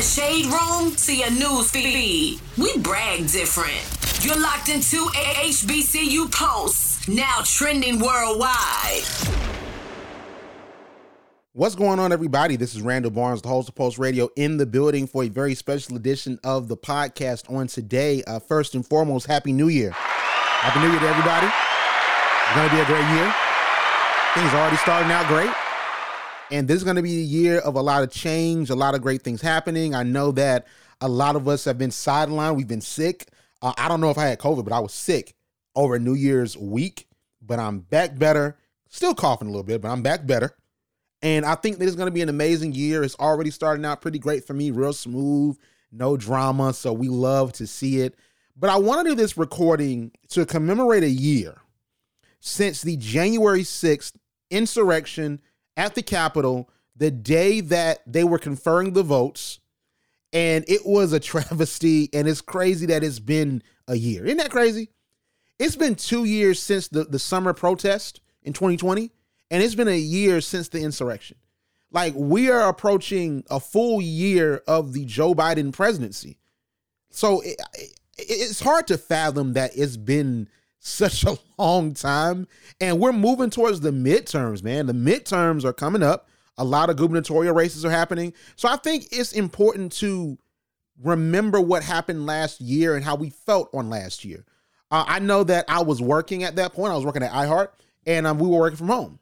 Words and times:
the 0.00 0.06
shade 0.06 0.46
room 0.46 0.94
to 0.96 1.14
your 1.14 1.30
news 1.30 1.70
feed, 1.70 2.40
we 2.56 2.78
brag 2.78 3.28
different. 3.28 4.24
You're 4.24 4.40
locked 4.40 4.70
into 4.70 4.96
HBCU 4.96 6.32
Pulse, 6.32 7.06
now 7.06 7.40
trending 7.44 7.98
worldwide. 8.00 9.02
What's 11.52 11.74
going 11.74 11.98
on, 11.98 12.12
everybody? 12.12 12.56
This 12.56 12.74
is 12.74 12.80
Randall 12.80 13.10
Barnes, 13.10 13.42
the 13.42 13.48
host 13.48 13.68
of 13.68 13.74
Pulse 13.74 13.98
Radio, 13.98 14.30
in 14.36 14.56
the 14.56 14.64
building 14.64 15.06
for 15.06 15.24
a 15.24 15.28
very 15.28 15.54
special 15.54 15.96
edition 15.96 16.38
of 16.44 16.68
the 16.68 16.78
podcast 16.78 17.54
on 17.54 17.66
today. 17.66 18.22
Uh, 18.24 18.38
first 18.38 18.74
and 18.74 18.86
foremost, 18.86 19.26
Happy 19.26 19.52
New 19.52 19.68
Year. 19.68 19.90
Happy 19.90 20.80
New 20.80 20.90
Year 20.90 21.00
to 21.00 21.08
everybody. 21.08 21.46
It's 21.46 22.54
going 22.54 22.70
to 22.70 22.74
be 22.74 22.80
a 22.80 22.86
great 22.86 23.06
year. 23.14 23.34
Things 24.32 24.54
are 24.54 24.60
already 24.62 24.78
starting 24.78 25.12
out 25.12 25.26
great. 25.26 25.69
And 26.50 26.66
this 26.66 26.78
is 26.78 26.84
going 26.84 26.96
to 26.96 27.02
be 27.02 27.18
a 27.18 27.22
year 27.22 27.58
of 27.60 27.76
a 27.76 27.80
lot 27.80 28.02
of 28.02 28.10
change, 28.10 28.70
a 28.70 28.74
lot 28.74 28.94
of 28.94 29.02
great 29.02 29.22
things 29.22 29.40
happening. 29.40 29.94
I 29.94 30.02
know 30.02 30.32
that 30.32 30.66
a 31.00 31.08
lot 31.08 31.36
of 31.36 31.46
us 31.46 31.64
have 31.64 31.78
been 31.78 31.90
sidelined. 31.90 32.56
We've 32.56 32.66
been 32.66 32.80
sick. 32.80 33.28
Uh, 33.62 33.72
I 33.78 33.88
don't 33.88 34.00
know 34.00 34.10
if 34.10 34.18
I 34.18 34.26
had 34.26 34.38
COVID, 34.38 34.64
but 34.64 34.72
I 34.72 34.80
was 34.80 34.92
sick 34.92 35.34
over 35.76 35.98
New 35.98 36.14
Year's 36.14 36.56
week. 36.56 37.06
But 37.40 37.58
I'm 37.58 37.80
back 37.80 38.18
better. 38.18 38.58
Still 38.88 39.14
coughing 39.14 39.48
a 39.48 39.50
little 39.50 39.64
bit, 39.64 39.80
but 39.80 39.90
I'm 39.90 40.02
back 40.02 40.26
better. 40.26 40.56
And 41.22 41.44
I 41.44 41.54
think 41.54 41.78
this 41.78 41.88
is 41.88 41.96
going 41.96 42.08
to 42.08 42.12
be 42.12 42.22
an 42.22 42.28
amazing 42.28 42.72
year. 42.72 43.04
It's 43.04 43.18
already 43.18 43.50
starting 43.50 43.84
out 43.84 44.00
pretty 44.00 44.18
great 44.18 44.44
for 44.46 44.54
me, 44.54 44.70
real 44.70 44.92
smooth, 44.92 45.56
no 45.92 46.16
drama. 46.16 46.72
So 46.72 46.92
we 46.92 47.08
love 47.08 47.52
to 47.54 47.66
see 47.66 48.00
it. 48.00 48.16
But 48.56 48.70
I 48.70 48.76
want 48.76 49.04
to 49.04 49.12
do 49.12 49.14
this 49.14 49.36
recording 49.36 50.12
to 50.30 50.44
commemorate 50.44 51.04
a 51.04 51.08
year 51.08 51.58
since 52.40 52.82
the 52.82 52.96
January 52.96 53.62
6th 53.62 54.14
insurrection 54.50 55.40
at 55.80 55.94
the 55.94 56.02
Capitol, 56.02 56.68
the 56.94 57.10
day 57.10 57.62
that 57.62 58.00
they 58.06 58.22
were 58.22 58.38
conferring 58.38 58.92
the 58.92 59.02
votes. 59.02 59.60
And 60.30 60.64
it 60.68 60.84
was 60.84 61.14
a 61.14 61.20
travesty. 61.32 62.10
And 62.12 62.28
it's 62.28 62.42
crazy 62.42 62.86
that 62.86 63.02
it's 63.02 63.18
been 63.18 63.62
a 63.88 63.96
year. 63.96 64.26
Isn't 64.26 64.36
that 64.36 64.50
crazy? 64.50 64.90
It's 65.58 65.76
been 65.76 65.94
two 65.94 66.24
years 66.24 66.60
since 66.60 66.88
the, 66.88 67.04
the 67.04 67.18
summer 67.18 67.54
protest 67.54 68.20
in 68.42 68.52
2020 68.52 69.10
and 69.50 69.62
it's 69.62 69.74
been 69.74 69.88
a 69.88 69.98
year 69.98 70.40
since 70.40 70.68
the 70.68 70.80
insurrection. 70.80 71.36
Like 71.90 72.14
we 72.14 72.50
are 72.50 72.68
approaching 72.68 73.44
a 73.50 73.58
full 73.58 74.00
year 74.00 74.62
of 74.68 74.92
the 74.92 75.04
Joe 75.04 75.34
Biden 75.34 75.72
presidency. 75.72 76.38
So 77.10 77.40
it, 77.40 77.60
it, 77.74 77.90
it's 78.16 78.60
hard 78.60 78.86
to 78.88 78.98
fathom 78.98 79.54
that 79.54 79.72
it's 79.74 79.96
been 79.96 80.48
such 80.80 81.24
a 81.24 81.36
long 81.58 81.94
time. 81.94 82.48
And 82.80 82.98
we're 82.98 83.12
moving 83.12 83.50
towards 83.50 83.80
the 83.80 83.90
midterms, 83.90 84.64
man. 84.64 84.86
The 84.86 84.92
midterms 84.92 85.64
are 85.64 85.72
coming 85.72 86.02
up. 86.02 86.28
A 86.58 86.64
lot 86.64 86.90
of 86.90 86.96
gubernatorial 86.96 87.54
races 87.54 87.84
are 87.84 87.90
happening. 87.90 88.32
So 88.56 88.68
I 88.68 88.76
think 88.76 89.06
it's 89.12 89.32
important 89.32 89.92
to 89.92 90.38
remember 91.02 91.60
what 91.60 91.82
happened 91.82 92.26
last 92.26 92.60
year 92.60 92.96
and 92.96 93.04
how 93.04 93.14
we 93.14 93.30
felt 93.30 93.70
on 93.72 93.88
last 93.88 94.24
year. 94.24 94.44
Uh, 94.90 95.04
I 95.06 95.20
know 95.20 95.44
that 95.44 95.66
I 95.68 95.82
was 95.82 96.02
working 96.02 96.42
at 96.42 96.56
that 96.56 96.72
point. 96.72 96.92
I 96.92 96.96
was 96.96 97.04
working 97.04 97.22
at 97.22 97.30
iHeart, 97.30 97.68
and 98.06 98.26
um, 98.26 98.38
we 98.38 98.48
were 98.48 98.58
working 98.58 98.76
from 98.76 98.88
home. 98.88 99.20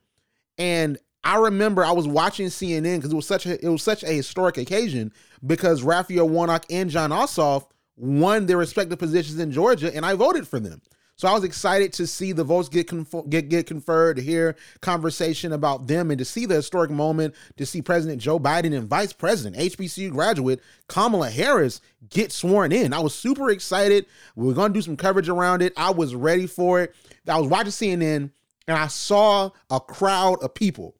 And 0.57 0.99
I 1.23 1.37
remember 1.37 1.85
I 1.85 1.93
was 1.93 2.09
watching 2.09 2.47
CNN 2.47 2.97
because 2.97 3.13
it 3.13 3.17
was 3.17 3.27
such 3.27 3.45
a 3.45 3.63
it 3.65 3.69
was 3.69 3.83
such 3.83 4.03
a 4.03 4.09
historic 4.09 4.57
occasion 4.57 5.13
because 5.47 5.83
Raphael 5.83 6.29
Warnock 6.29 6.65
and 6.71 6.89
Jon 6.89 7.11
Ossoff 7.11 7.67
won 7.97 8.47
their 8.47 8.57
respective 8.57 8.99
positions 8.99 9.39
in 9.39 9.53
Georgia, 9.53 9.95
and 9.95 10.07
I 10.07 10.15
voted 10.15 10.49
for 10.49 10.59
them. 10.59 10.81
So 11.19 11.27
I 11.27 11.35
was 11.35 11.43
excited 11.43 11.93
to 11.95 12.07
see 12.07 12.31
the 12.31 12.45
votes 12.45 12.69
get 12.69 12.89
get 13.29 13.49
get 13.49 13.67
conferred, 13.67 14.17
to 14.17 14.23
hear 14.23 14.55
conversation 14.81 15.53
about 15.53 15.89
them, 15.89 16.13
and 16.13 16.19
to 16.21 16.25
see 16.25 16.47
the 16.47 16.55
historic 16.55 16.93
moment, 16.93 17.35
to 17.57 17.67
see 17.67 17.83
President 17.83 18.23
Joe 18.23 18.39
Biden 18.39 18.73
and 18.73 18.89
Vice 18.89 19.13
President 19.13 19.57
HBCU 19.57 20.13
graduate 20.13 20.61
Kamala 20.87 21.29
Harris 21.29 21.81
get 22.09 22.31
sworn 22.31 22.71
in. 22.71 22.93
I 22.93 23.01
was 23.01 23.17
super 23.17 23.51
excited. 23.51 24.07
We 24.37 24.47
were 24.47 24.55
going 24.55 24.73
to 24.73 24.79
do 24.79 24.83
some 24.83 24.97
coverage 24.97 25.29
around 25.29 25.61
it. 25.61 25.73
I 25.77 25.91
was 25.91 26.15
ready 26.15 26.47
for 26.47 26.83
it. 26.83 26.95
I 27.27 27.37
was 27.41 27.49
watching 27.49 27.73
CNN 27.73 28.31
and 28.69 28.77
I 28.77 28.87
saw 28.87 29.51
a 29.71 29.81
crowd 29.81 30.41
of 30.45 30.55
people 30.55 30.95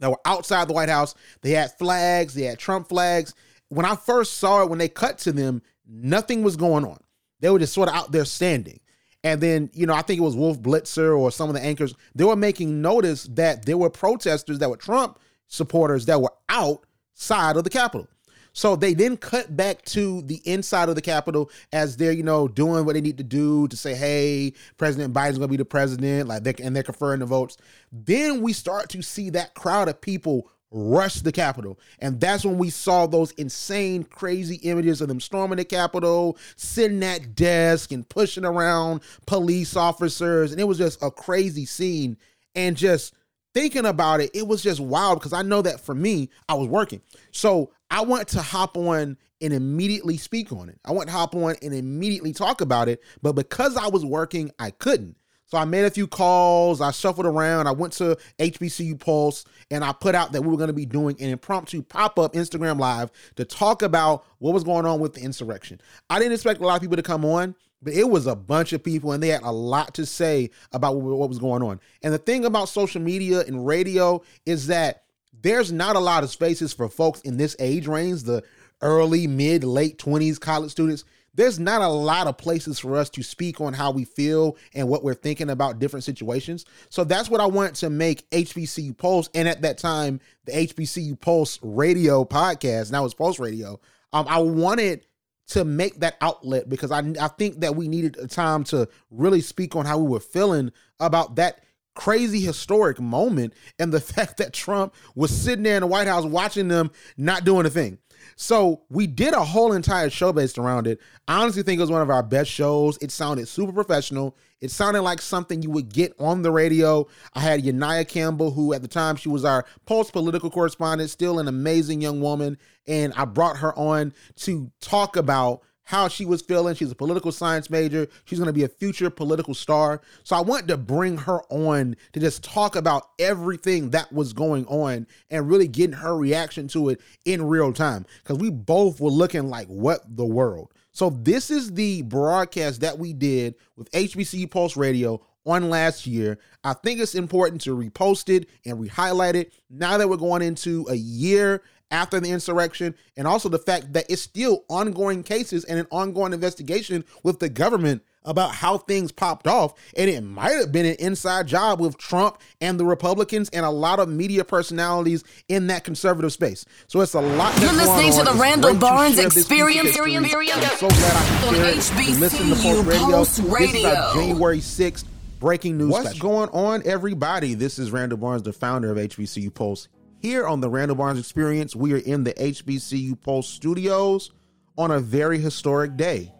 that 0.00 0.10
were 0.10 0.20
outside 0.24 0.66
the 0.66 0.74
White 0.74 0.88
House. 0.88 1.14
They 1.42 1.52
had 1.52 1.78
flags, 1.78 2.34
they 2.34 2.42
had 2.42 2.58
Trump 2.58 2.88
flags. 2.88 3.34
When 3.68 3.86
I 3.86 3.94
first 3.94 4.38
saw 4.38 4.64
it, 4.64 4.68
when 4.68 4.80
they 4.80 4.88
cut 4.88 5.18
to 5.18 5.32
them, 5.32 5.62
nothing 5.86 6.42
was 6.42 6.56
going 6.56 6.84
on. 6.84 6.98
They 7.38 7.50
were 7.50 7.60
just 7.60 7.72
sort 7.72 7.88
of 7.88 7.94
out 7.94 8.10
there 8.10 8.24
standing. 8.24 8.80
And 9.22 9.40
then, 9.40 9.70
you 9.74 9.86
know, 9.86 9.94
I 9.94 10.02
think 10.02 10.18
it 10.18 10.24
was 10.24 10.36
Wolf 10.36 10.60
Blitzer 10.60 11.18
or 11.18 11.30
some 11.30 11.48
of 11.50 11.54
the 11.54 11.62
anchors, 11.62 11.94
they 12.14 12.24
were 12.24 12.36
making 12.36 12.80
notice 12.80 13.24
that 13.24 13.66
there 13.66 13.76
were 13.76 13.90
protesters 13.90 14.58
that 14.58 14.70
were 14.70 14.76
Trump 14.76 15.18
supporters 15.46 16.06
that 16.06 16.22
were 16.22 16.32
outside 16.48 17.56
of 17.56 17.64
the 17.64 17.70
Capitol. 17.70 18.08
So 18.52 18.76
they 18.76 18.94
then 18.94 19.16
cut 19.16 19.56
back 19.56 19.82
to 19.86 20.22
the 20.22 20.40
inside 20.44 20.88
of 20.88 20.94
the 20.94 21.02
Capitol 21.02 21.50
as 21.72 21.96
they're, 21.96 22.12
you 22.12 22.22
know, 22.22 22.48
doing 22.48 22.84
what 22.84 22.94
they 22.94 23.00
need 23.00 23.18
to 23.18 23.24
do 23.24 23.68
to 23.68 23.76
say, 23.76 23.94
hey, 23.94 24.54
President 24.76 25.14
Biden's 25.14 25.38
gonna 25.38 25.48
be 25.48 25.56
the 25.56 25.64
president, 25.64 26.28
like 26.28 26.42
they 26.42 26.54
and 26.62 26.74
they're 26.74 26.82
conferring 26.82 27.20
the 27.20 27.26
votes. 27.26 27.56
Then 27.92 28.42
we 28.42 28.52
start 28.52 28.88
to 28.90 29.02
see 29.02 29.30
that 29.30 29.54
crowd 29.54 29.88
of 29.88 30.00
people 30.00 30.50
rush 30.70 31.16
the 31.16 31.32
Capitol. 31.32 31.78
And 31.98 32.20
that's 32.20 32.44
when 32.44 32.58
we 32.58 32.70
saw 32.70 33.06
those 33.06 33.32
insane, 33.32 34.04
crazy 34.04 34.56
images 34.56 35.00
of 35.00 35.08
them 35.08 35.20
storming 35.20 35.56
the 35.56 35.64
Capitol, 35.64 36.38
sitting 36.56 37.02
at 37.02 37.34
desk 37.34 37.92
and 37.92 38.08
pushing 38.08 38.44
around 38.44 39.00
police 39.26 39.76
officers. 39.76 40.52
And 40.52 40.60
it 40.60 40.64
was 40.64 40.78
just 40.78 41.02
a 41.02 41.10
crazy 41.10 41.66
scene. 41.66 42.16
And 42.54 42.76
just 42.76 43.14
thinking 43.54 43.86
about 43.86 44.20
it, 44.20 44.30
it 44.34 44.46
was 44.46 44.62
just 44.62 44.80
wild 44.80 45.18
because 45.18 45.32
I 45.32 45.42
know 45.42 45.62
that 45.62 45.80
for 45.80 45.94
me, 45.94 46.30
I 46.48 46.54
was 46.54 46.68
working. 46.68 47.00
So 47.30 47.72
I 47.90 48.02
want 48.02 48.28
to 48.28 48.42
hop 48.42 48.76
on 48.76 49.16
and 49.40 49.52
immediately 49.52 50.16
speak 50.16 50.52
on 50.52 50.68
it. 50.68 50.78
I 50.84 50.92
want 50.92 51.08
to 51.08 51.12
hop 51.12 51.34
on 51.34 51.56
and 51.62 51.74
immediately 51.74 52.32
talk 52.32 52.60
about 52.60 52.88
it. 52.88 53.02
But 53.22 53.32
because 53.32 53.76
I 53.76 53.88
was 53.88 54.04
working, 54.04 54.50
I 54.58 54.70
couldn't. 54.70 55.16
So 55.50 55.58
I 55.58 55.64
made 55.64 55.84
a 55.84 55.90
few 55.90 56.06
calls. 56.06 56.80
I 56.80 56.92
shuffled 56.92 57.26
around. 57.26 57.66
I 57.66 57.72
went 57.72 57.92
to 57.94 58.16
HBCU 58.38 59.00
Pulse 59.00 59.44
and 59.70 59.84
I 59.84 59.92
put 59.92 60.14
out 60.14 60.30
that 60.32 60.42
we 60.42 60.48
were 60.48 60.56
going 60.56 60.68
to 60.68 60.72
be 60.72 60.86
doing 60.86 61.16
an 61.20 61.28
impromptu 61.28 61.82
pop 61.82 62.20
up 62.20 62.34
Instagram 62.34 62.78
Live 62.78 63.10
to 63.34 63.44
talk 63.44 63.82
about 63.82 64.24
what 64.38 64.54
was 64.54 64.62
going 64.62 64.86
on 64.86 65.00
with 65.00 65.14
the 65.14 65.22
insurrection. 65.22 65.80
I 66.08 66.20
didn't 66.20 66.34
expect 66.34 66.60
a 66.60 66.66
lot 66.66 66.76
of 66.76 66.82
people 66.82 66.96
to 66.96 67.02
come 67.02 67.24
on, 67.24 67.56
but 67.82 67.94
it 67.94 68.08
was 68.08 68.28
a 68.28 68.36
bunch 68.36 68.72
of 68.72 68.84
people 68.84 69.10
and 69.10 69.20
they 69.20 69.28
had 69.28 69.42
a 69.42 69.50
lot 69.50 69.92
to 69.94 70.06
say 70.06 70.50
about 70.70 70.96
what 71.00 71.28
was 71.28 71.40
going 71.40 71.64
on. 71.64 71.80
And 72.04 72.14
the 72.14 72.18
thing 72.18 72.44
about 72.44 72.68
social 72.68 73.00
media 73.00 73.40
and 73.40 73.66
radio 73.66 74.22
is 74.46 74.68
that 74.68 75.02
there's 75.42 75.72
not 75.72 75.96
a 75.96 76.00
lot 76.00 76.22
of 76.22 76.30
spaces 76.30 76.72
for 76.72 76.88
folks 76.88 77.20
in 77.22 77.38
this 77.38 77.56
age 77.58 77.88
range, 77.88 78.22
the 78.22 78.44
early, 78.82 79.26
mid, 79.26 79.64
late 79.64 79.98
20s 79.98 80.38
college 80.38 80.70
students. 80.70 81.04
There's 81.34 81.60
not 81.60 81.80
a 81.80 81.88
lot 81.88 82.26
of 82.26 82.36
places 82.36 82.78
for 82.78 82.96
us 82.96 83.08
to 83.10 83.22
speak 83.22 83.60
on 83.60 83.72
how 83.72 83.92
we 83.92 84.04
feel 84.04 84.56
and 84.74 84.88
what 84.88 85.04
we're 85.04 85.14
thinking 85.14 85.50
about 85.50 85.78
different 85.78 86.04
situations. 86.04 86.64
So 86.88 87.04
that's 87.04 87.30
what 87.30 87.40
I 87.40 87.46
want 87.46 87.76
to 87.76 87.90
make 87.90 88.28
HBCU 88.30 88.96
Pulse. 88.96 89.30
And 89.34 89.48
at 89.48 89.62
that 89.62 89.78
time, 89.78 90.20
the 90.44 90.52
HBCU 90.52 91.20
Pulse 91.20 91.58
radio 91.62 92.24
podcast, 92.24 92.90
now 92.90 93.04
it's 93.04 93.14
Pulse 93.14 93.38
Radio. 93.38 93.80
Um, 94.12 94.26
I 94.28 94.38
wanted 94.38 95.06
to 95.48 95.64
make 95.64 96.00
that 96.00 96.16
outlet 96.20 96.68
because 96.68 96.92
I, 96.92 97.00
I 97.20 97.28
think 97.28 97.60
that 97.60 97.74
we 97.74 97.88
needed 97.88 98.16
a 98.18 98.26
time 98.26 98.64
to 98.64 98.88
really 99.10 99.40
speak 99.40 99.74
on 99.74 99.84
how 99.84 99.98
we 99.98 100.08
were 100.08 100.20
feeling 100.20 100.72
about 101.00 101.36
that 101.36 101.60
crazy 101.94 102.40
historic 102.40 103.00
moment 103.00 103.52
and 103.78 103.92
the 103.92 104.00
fact 104.00 104.38
that 104.38 104.52
Trump 104.52 104.94
was 105.14 105.30
sitting 105.30 105.64
there 105.64 105.76
in 105.76 105.82
the 105.82 105.86
White 105.86 106.06
House 106.06 106.24
watching 106.24 106.68
them 106.68 106.90
not 107.16 107.44
doing 107.44 107.66
a 107.66 107.70
thing. 107.70 107.98
So 108.36 108.82
we 108.90 109.06
did 109.06 109.34
a 109.34 109.44
whole 109.44 109.72
entire 109.72 110.10
show 110.10 110.32
based 110.32 110.58
around 110.58 110.86
it. 110.86 111.00
I 111.28 111.42
honestly 111.42 111.62
think 111.62 111.78
it 111.78 111.82
was 111.82 111.90
one 111.90 112.02
of 112.02 112.10
our 112.10 112.22
best 112.22 112.50
shows. 112.50 112.98
It 113.00 113.10
sounded 113.10 113.48
super 113.48 113.72
professional. 113.72 114.36
It 114.60 114.70
sounded 114.70 115.02
like 115.02 115.22
something 115.22 115.62
you 115.62 115.70
would 115.70 115.92
get 115.92 116.12
on 116.18 116.42
the 116.42 116.50
radio. 116.50 117.06
I 117.34 117.40
had 117.40 117.62
Yanaya 117.62 118.06
Campbell, 118.06 118.50
who 118.50 118.74
at 118.74 118.82
the 118.82 118.88
time 118.88 119.16
she 119.16 119.28
was 119.28 119.44
our 119.44 119.64
Pulse 119.86 120.10
political 120.10 120.50
correspondent, 120.50 121.10
still 121.10 121.38
an 121.38 121.48
amazing 121.48 122.02
young 122.02 122.20
woman, 122.20 122.58
and 122.86 123.12
I 123.14 123.24
brought 123.24 123.58
her 123.58 123.76
on 123.78 124.12
to 124.40 124.70
talk 124.80 125.16
about 125.16 125.62
how 125.90 126.06
she 126.06 126.24
was 126.24 126.40
feeling. 126.40 126.76
She's 126.76 126.92
a 126.92 126.94
political 126.94 127.32
science 127.32 127.68
major. 127.68 128.06
She's 128.24 128.38
going 128.38 128.46
to 128.46 128.52
be 128.52 128.62
a 128.62 128.68
future 128.68 129.10
political 129.10 129.54
star. 129.54 130.00
So 130.22 130.36
I 130.36 130.40
wanted 130.40 130.68
to 130.68 130.76
bring 130.76 131.18
her 131.18 131.42
on 131.50 131.96
to 132.12 132.20
just 132.20 132.44
talk 132.44 132.76
about 132.76 133.08
everything 133.18 133.90
that 133.90 134.12
was 134.12 134.32
going 134.32 134.66
on 134.66 135.08
and 135.30 135.48
really 135.48 135.66
getting 135.66 135.96
her 135.96 136.16
reaction 136.16 136.68
to 136.68 136.90
it 136.90 137.00
in 137.24 137.42
real 137.42 137.72
time 137.72 138.06
because 138.22 138.38
we 138.38 138.50
both 138.50 139.00
were 139.00 139.10
looking 139.10 139.48
like, 139.50 139.66
what 139.66 140.02
the 140.16 140.24
world? 140.24 140.72
So 140.92 141.10
this 141.10 141.50
is 141.50 141.72
the 141.72 142.02
broadcast 142.02 142.82
that 142.82 142.96
we 142.96 143.12
did 143.12 143.56
with 143.74 143.90
HBCU 143.90 144.48
Pulse 144.48 144.76
Radio 144.76 145.20
on 145.44 145.70
last 145.70 146.06
year. 146.06 146.38
I 146.62 146.74
think 146.74 147.00
it's 147.00 147.16
important 147.16 147.62
to 147.62 147.76
repost 147.76 148.28
it 148.28 148.48
and 148.64 148.80
re-highlight 148.80 149.34
it 149.34 149.52
now 149.68 149.98
that 149.98 150.08
we're 150.08 150.18
going 150.18 150.42
into 150.42 150.86
a 150.88 150.94
year 150.94 151.62
after 151.90 152.20
the 152.20 152.30
insurrection, 152.30 152.94
and 153.16 153.26
also 153.26 153.48
the 153.48 153.58
fact 153.58 153.92
that 153.92 154.06
it's 154.08 154.22
still 154.22 154.64
ongoing 154.68 155.22
cases 155.22 155.64
and 155.64 155.78
an 155.78 155.86
ongoing 155.90 156.32
investigation 156.32 157.04
with 157.22 157.38
the 157.38 157.48
government 157.48 158.02
about 158.24 158.54
how 158.54 158.76
things 158.78 159.12
popped 159.12 159.46
off. 159.46 159.74
And 159.96 160.10
it 160.10 160.20
might 160.20 160.52
have 160.52 160.72
been 160.72 160.86
an 160.86 160.96
inside 160.98 161.46
job 161.46 161.80
with 161.80 161.96
Trump 161.96 162.38
and 162.60 162.78
the 162.78 162.84
Republicans 162.84 163.48
and 163.50 163.64
a 163.64 163.70
lot 163.70 163.98
of 163.98 164.08
media 164.08 164.44
personalities 164.44 165.24
in 165.48 165.68
that 165.68 165.84
conservative 165.84 166.32
space. 166.32 166.64
So 166.86 167.00
it's 167.00 167.14
a 167.14 167.20
lot. 167.20 167.58
You're 167.60 167.72
listening 167.72 168.12
to 168.12 168.24
the 168.24 168.30
it's 168.32 168.40
Randall 168.40 168.74
Barnes 168.74 169.18
Experience. 169.18 169.98
I'm 169.98 170.24
so 170.26 170.88
glad 170.88 171.16
I 171.16 171.40
can 171.40 171.54
share 171.54 171.68
it. 171.70 172.20
Listen 172.20 172.50
to 172.50 172.56
Pulse 172.56 172.86
Radio. 172.86 173.06
Pulse 173.06 173.40
Radio. 173.40 173.72
This 173.72 173.74
is 173.74 173.84
our 173.86 174.14
January 174.14 174.58
6th 174.58 175.04
breaking 175.40 175.78
news. 175.78 175.90
What's 175.90 176.10
special. 176.10 176.28
going 176.28 176.48
on, 176.50 176.82
everybody? 176.84 177.54
This 177.54 177.78
is 177.78 177.90
Randall 177.90 178.18
Barnes, 178.18 178.42
the 178.42 178.52
founder 178.52 178.90
of 178.90 178.98
HBCU 178.98 179.52
Pulse. 179.52 179.88
Here 180.20 180.46
on 180.46 180.60
the 180.60 180.68
Randall 180.68 180.96
Barnes 180.96 181.18
Experience, 181.18 181.74
we 181.74 181.94
are 181.94 181.98
in 181.98 182.24
the 182.24 182.34
HBCU 182.34 183.18
Pulse 183.22 183.48
studios 183.48 184.30
on 184.76 184.90
a 184.90 185.00
very 185.00 185.38
historic 185.38 185.96
day. 185.96 186.30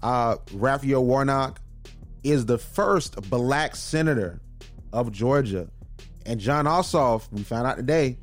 Uh, 0.00 0.36
Raphael 0.52 1.04
Warnock 1.04 1.60
is 2.22 2.46
the 2.46 2.58
first 2.58 3.20
black 3.28 3.74
senator 3.74 4.40
of 4.92 5.10
Georgia. 5.10 5.68
And 6.26 6.38
Jon 6.38 6.66
Ossoff, 6.66 7.28
we 7.32 7.42
found 7.42 7.66
out 7.66 7.76
today, 7.76 8.18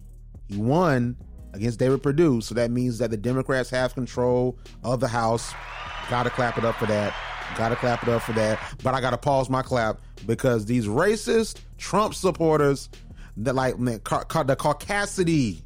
he 0.47 0.55
won 0.55 1.17
against 1.53 1.77
David 1.77 2.01
Perdue. 2.01 2.39
So 2.39 2.55
that 2.55 2.71
means 2.71 2.97
that 2.99 3.11
the 3.11 3.17
Democrats 3.17 3.69
have 3.71 3.93
control 3.95 4.57
of 4.81 5.01
the 5.01 5.09
House. 5.09 5.53
Gotta 6.09 6.29
clap 6.29 6.57
it 6.57 6.63
up 6.63 6.75
for 6.75 6.85
that. 6.85 7.13
Gotta 7.57 7.75
clap 7.75 8.01
it 8.03 8.07
up 8.07 8.21
for 8.21 8.33
that. 8.33 8.59
But 8.81 8.93
I 8.93 9.01
gotta 9.01 9.17
pause 9.17 9.49
my 9.49 9.61
clap 9.61 9.99
because 10.25 10.65
these 10.65 10.85
racist 10.85 11.57
Trump 11.77 12.13
supporters, 12.15 12.89
that 13.37 13.55
like 13.55 13.79
man, 13.79 13.99
ca- 13.99 14.23
ca- 14.23 14.43
the 14.43 14.55
caucasity, 14.55 15.61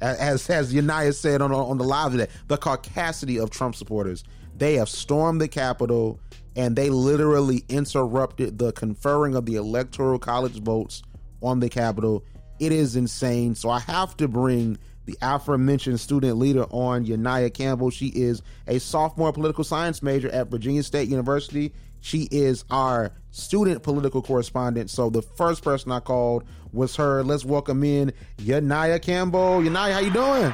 as 0.00 0.48
as 0.48 0.72
Yanaya 0.72 1.14
said 1.14 1.42
on 1.42 1.52
on 1.52 1.78
the 1.78 1.84
live 1.84 2.12
today, 2.12 2.28
the 2.48 2.58
caucasity 2.58 3.42
of 3.42 3.50
Trump 3.50 3.74
supporters, 3.74 4.24
they 4.56 4.74
have 4.74 4.88
stormed 4.88 5.40
the 5.40 5.48
Capitol 5.48 6.20
and 6.56 6.74
they 6.74 6.90
literally 6.90 7.64
interrupted 7.68 8.58
the 8.58 8.72
conferring 8.72 9.36
of 9.36 9.46
the 9.46 9.54
electoral 9.54 10.18
college 10.18 10.60
votes 10.60 11.02
on 11.40 11.60
the 11.60 11.68
Capitol. 11.68 12.24
It 12.58 12.72
is 12.72 12.96
insane. 12.96 13.54
So 13.54 13.70
I 13.70 13.78
have 13.80 14.16
to 14.16 14.26
bring 14.26 14.76
the 15.04 15.16
aforementioned 15.22 16.00
student 16.00 16.36
leader 16.36 16.64
on, 16.64 17.06
Yanaya 17.06 17.54
Campbell. 17.54 17.90
She 17.90 18.08
is 18.08 18.42
a 18.66 18.78
sophomore 18.80 19.32
political 19.32 19.64
science 19.64 20.02
major 20.02 20.28
at 20.30 20.50
Virginia 20.50 20.82
State 20.82 21.08
University. 21.08 21.72
She 22.00 22.28
is 22.30 22.64
our 22.70 23.12
student 23.30 23.82
political 23.82 24.22
correspondent. 24.22 24.90
So 24.90 25.10
the 25.10 25.22
first 25.22 25.62
person 25.62 25.92
I 25.92 26.00
called 26.00 26.44
was 26.72 26.96
her. 26.96 27.22
Let's 27.22 27.44
welcome 27.44 27.82
in 27.84 28.12
Yanaya 28.38 29.00
Campbell. 29.00 29.60
Yanaya, 29.60 29.92
how 29.92 29.98
you 30.00 30.12
doing? 30.12 30.52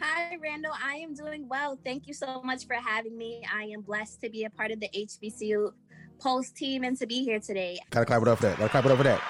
Hi, 0.00 0.36
Randall. 0.40 0.72
I 0.82 0.96
am 0.96 1.14
doing 1.14 1.48
well. 1.48 1.78
Thank 1.84 2.06
you 2.06 2.14
so 2.14 2.42
much 2.42 2.66
for 2.66 2.74
having 2.74 3.16
me. 3.16 3.42
I 3.52 3.64
am 3.64 3.82
blessed 3.82 4.20
to 4.22 4.30
be 4.30 4.44
a 4.44 4.50
part 4.50 4.70
of 4.70 4.80
the 4.80 4.88
HBCU 4.94 5.72
Pulse 6.18 6.50
team 6.50 6.84
and 6.84 6.96
to 6.98 7.06
be 7.06 7.24
here 7.24 7.40
today. 7.40 7.78
Gotta 7.90 8.06
clap 8.06 8.22
it 8.22 8.28
up 8.28 8.38
for 8.38 8.46
that. 8.46 8.58
Gotta 8.58 8.70
clap 8.70 8.84
it 8.84 8.90
up 8.90 8.98
for 8.98 9.04
that. 9.04 9.22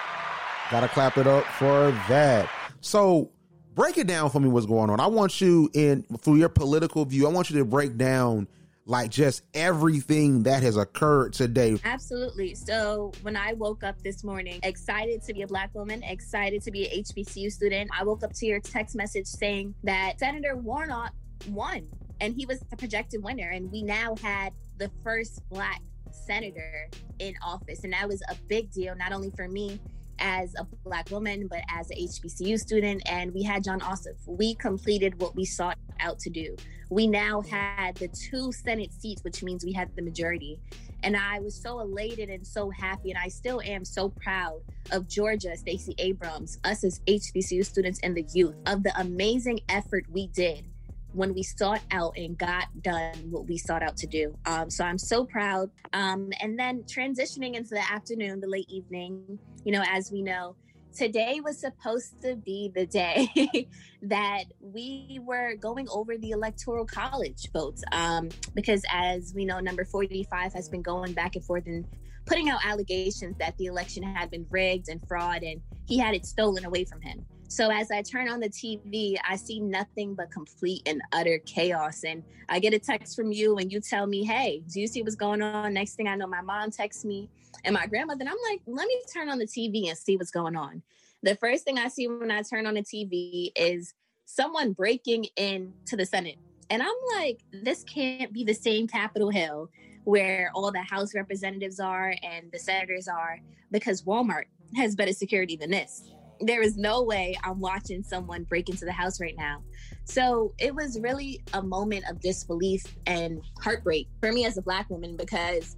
Gotta 0.70 0.88
clap 0.88 1.18
it 1.18 1.26
up 1.26 1.44
for 1.44 1.90
that. 2.08 2.48
So 2.80 3.30
break 3.74 3.98
it 3.98 4.06
down 4.06 4.30
for 4.30 4.40
me 4.40 4.48
what's 4.48 4.66
going 4.66 4.90
on. 4.90 5.00
I 5.00 5.06
want 5.06 5.40
you 5.40 5.70
in 5.74 6.02
through 6.20 6.36
your 6.36 6.48
political 6.48 7.04
view, 7.04 7.26
I 7.26 7.30
want 7.30 7.50
you 7.50 7.58
to 7.58 7.64
break 7.64 7.96
down 7.96 8.48
like 8.84 9.10
just 9.10 9.42
everything 9.54 10.42
that 10.42 10.62
has 10.62 10.76
occurred 10.76 11.32
today. 11.32 11.78
Absolutely. 11.84 12.54
So, 12.54 13.12
when 13.22 13.36
I 13.36 13.52
woke 13.52 13.84
up 13.84 14.00
this 14.02 14.24
morning, 14.24 14.60
excited 14.62 15.22
to 15.24 15.34
be 15.34 15.42
a 15.42 15.46
Black 15.46 15.74
woman, 15.74 16.02
excited 16.02 16.62
to 16.62 16.70
be 16.70 16.86
an 16.86 17.02
HBCU 17.02 17.50
student, 17.52 17.90
I 17.98 18.04
woke 18.04 18.22
up 18.24 18.32
to 18.34 18.46
your 18.46 18.60
text 18.60 18.96
message 18.96 19.26
saying 19.26 19.74
that 19.84 20.18
Senator 20.18 20.56
Warnock 20.56 21.12
won 21.48 21.86
and 22.20 22.34
he 22.34 22.46
was 22.46 22.60
the 22.70 22.76
projected 22.76 23.22
winner. 23.22 23.50
And 23.50 23.70
we 23.70 23.82
now 23.82 24.14
had 24.22 24.52
the 24.78 24.90
first 25.02 25.42
Black 25.50 25.82
senator 26.10 26.88
in 27.18 27.34
office. 27.44 27.84
And 27.84 27.92
that 27.92 28.08
was 28.08 28.22
a 28.30 28.36
big 28.48 28.70
deal, 28.70 28.94
not 28.94 29.12
only 29.12 29.30
for 29.30 29.48
me, 29.48 29.80
as 30.22 30.54
a 30.54 30.64
black 30.84 31.10
woman, 31.10 31.48
but 31.48 31.60
as 31.68 31.90
a 31.90 31.94
HBCU 31.94 32.58
student. 32.58 33.02
And 33.06 33.34
we 33.34 33.42
had 33.42 33.64
Jon 33.64 33.80
Ossoff. 33.80 34.16
We 34.26 34.54
completed 34.54 35.20
what 35.20 35.34
we 35.34 35.44
sought 35.44 35.76
out 36.00 36.18
to 36.20 36.30
do. 36.30 36.56
We 36.90 37.06
now 37.06 37.42
mm. 37.42 37.48
had 37.48 37.96
the 37.96 38.08
two 38.08 38.52
Senate 38.52 38.92
seats, 38.92 39.24
which 39.24 39.42
means 39.42 39.64
we 39.64 39.72
had 39.72 39.94
the 39.96 40.02
majority. 40.02 40.58
And 41.02 41.16
I 41.16 41.40
was 41.40 41.60
so 41.60 41.80
elated 41.80 42.28
and 42.28 42.46
so 42.46 42.70
happy, 42.70 43.10
and 43.10 43.18
I 43.18 43.26
still 43.26 43.60
am 43.62 43.84
so 43.84 44.08
proud 44.08 44.60
of 44.92 45.08
Georgia, 45.08 45.56
Stacey 45.56 45.94
Abrams, 45.98 46.58
us 46.62 46.84
as 46.84 47.00
HBCU 47.08 47.64
students 47.64 47.98
and 48.04 48.16
the 48.16 48.24
youth, 48.32 48.54
of 48.66 48.84
the 48.84 48.92
amazing 49.00 49.60
effort 49.68 50.04
we 50.08 50.28
did 50.28 50.64
when 51.12 51.34
we 51.34 51.42
sought 51.42 51.82
out 51.90 52.16
and 52.16 52.36
got 52.38 52.66
done 52.82 53.14
what 53.30 53.46
we 53.46 53.58
sought 53.58 53.82
out 53.82 53.96
to 53.98 54.06
do. 54.06 54.36
Um, 54.46 54.70
so 54.70 54.84
I'm 54.84 54.98
so 54.98 55.24
proud. 55.24 55.70
Um, 55.92 56.30
and 56.40 56.58
then 56.58 56.82
transitioning 56.84 57.54
into 57.54 57.70
the 57.70 57.92
afternoon, 57.92 58.40
the 58.40 58.48
late 58.48 58.68
evening, 58.68 59.38
you 59.64 59.72
know, 59.72 59.82
as 59.88 60.10
we 60.10 60.22
know, 60.22 60.56
today 60.92 61.40
was 61.42 61.58
supposed 61.58 62.20
to 62.22 62.36
be 62.36 62.70
the 62.74 62.86
day 62.86 63.68
that 64.02 64.44
we 64.60 65.20
were 65.22 65.54
going 65.56 65.88
over 65.90 66.16
the 66.18 66.30
electoral 66.30 66.84
college 66.84 67.50
votes 67.52 67.82
um, 67.92 68.28
because 68.54 68.82
as 68.92 69.32
we 69.34 69.44
know 69.44 69.58
number 69.58 69.84
45 69.84 70.52
has 70.52 70.68
been 70.68 70.82
going 70.82 71.12
back 71.12 71.34
and 71.34 71.44
forth 71.44 71.66
and 71.66 71.86
putting 72.26 72.50
out 72.50 72.60
allegations 72.64 73.36
that 73.38 73.56
the 73.56 73.66
election 73.66 74.02
had 74.02 74.30
been 74.30 74.46
rigged 74.50 74.88
and 74.88 75.00
fraud 75.08 75.42
and 75.42 75.60
he 75.86 75.98
had 75.98 76.14
it 76.14 76.26
stolen 76.26 76.64
away 76.64 76.84
from 76.84 77.00
him 77.00 77.24
so 77.52 77.70
as 77.70 77.90
I 77.90 78.00
turn 78.00 78.30
on 78.30 78.40
the 78.40 78.48
TV, 78.48 79.16
I 79.28 79.36
see 79.36 79.60
nothing 79.60 80.14
but 80.14 80.30
complete 80.30 80.80
and 80.86 81.02
utter 81.12 81.38
chaos. 81.44 82.02
And 82.02 82.22
I 82.48 82.58
get 82.58 82.72
a 82.72 82.78
text 82.78 83.14
from 83.14 83.30
you 83.30 83.58
and 83.58 83.70
you 83.70 83.78
tell 83.78 84.06
me, 84.06 84.24
hey, 84.24 84.62
do 84.72 84.80
you 84.80 84.86
see 84.86 85.02
what's 85.02 85.16
going 85.16 85.42
on? 85.42 85.74
Next 85.74 85.94
thing 85.94 86.08
I 86.08 86.14
know, 86.14 86.26
my 86.26 86.40
mom 86.40 86.70
texts 86.70 87.04
me 87.04 87.28
and 87.62 87.74
my 87.74 87.86
grandmother. 87.86 88.20
And 88.20 88.30
I'm 88.30 88.38
like, 88.50 88.62
let 88.66 88.86
me 88.86 89.02
turn 89.12 89.28
on 89.28 89.38
the 89.38 89.44
TV 89.44 89.90
and 89.90 89.98
see 89.98 90.16
what's 90.16 90.30
going 90.30 90.56
on. 90.56 90.82
The 91.22 91.34
first 91.34 91.64
thing 91.64 91.78
I 91.78 91.88
see 91.88 92.08
when 92.08 92.30
I 92.30 92.40
turn 92.40 92.66
on 92.66 92.72
the 92.72 92.82
TV 92.82 93.52
is 93.54 93.92
someone 94.24 94.72
breaking 94.72 95.26
into 95.36 95.94
the 95.94 96.06
Senate. 96.06 96.38
And 96.70 96.82
I'm 96.82 96.88
like, 97.18 97.40
this 97.52 97.84
can't 97.84 98.32
be 98.32 98.44
the 98.44 98.54
same 98.54 98.88
Capitol 98.88 99.28
Hill 99.28 99.68
where 100.04 100.50
all 100.54 100.72
the 100.72 100.80
House 100.80 101.14
representatives 101.14 101.80
are 101.80 102.14
and 102.22 102.50
the 102.50 102.58
senators 102.58 103.08
are 103.08 103.40
because 103.70 104.04
Walmart 104.04 104.44
has 104.74 104.96
better 104.96 105.12
security 105.12 105.56
than 105.56 105.70
this 105.70 106.12
there 106.42 106.62
is 106.62 106.76
no 106.76 107.02
way 107.02 107.36
I'm 107.44 107.60
watching 107.60 108.02
someone 108.02 108.44
break 108.44 108.68
into 108.68 108.84
the 108.84 108.92
house 108.92 109.20
right 109.20 109.34
now. 109.36 109.62
So 110.04 110.52
it 110.58 110.74
was 110.74 110.98
really 111.00 111.42
a 111.54 111.62
moment 111.62 112.04
of 112.10 112.20
disbelief 112.20 112.84
and 113.06 113.40
heartbreak 113.60 114.08
for 114.20 114.32
me 114.32 114.44
as 114.44 114.58
a 114.58 114.62
black 114.62 114.90
woman 114.90 115.16
because 115.16 115.76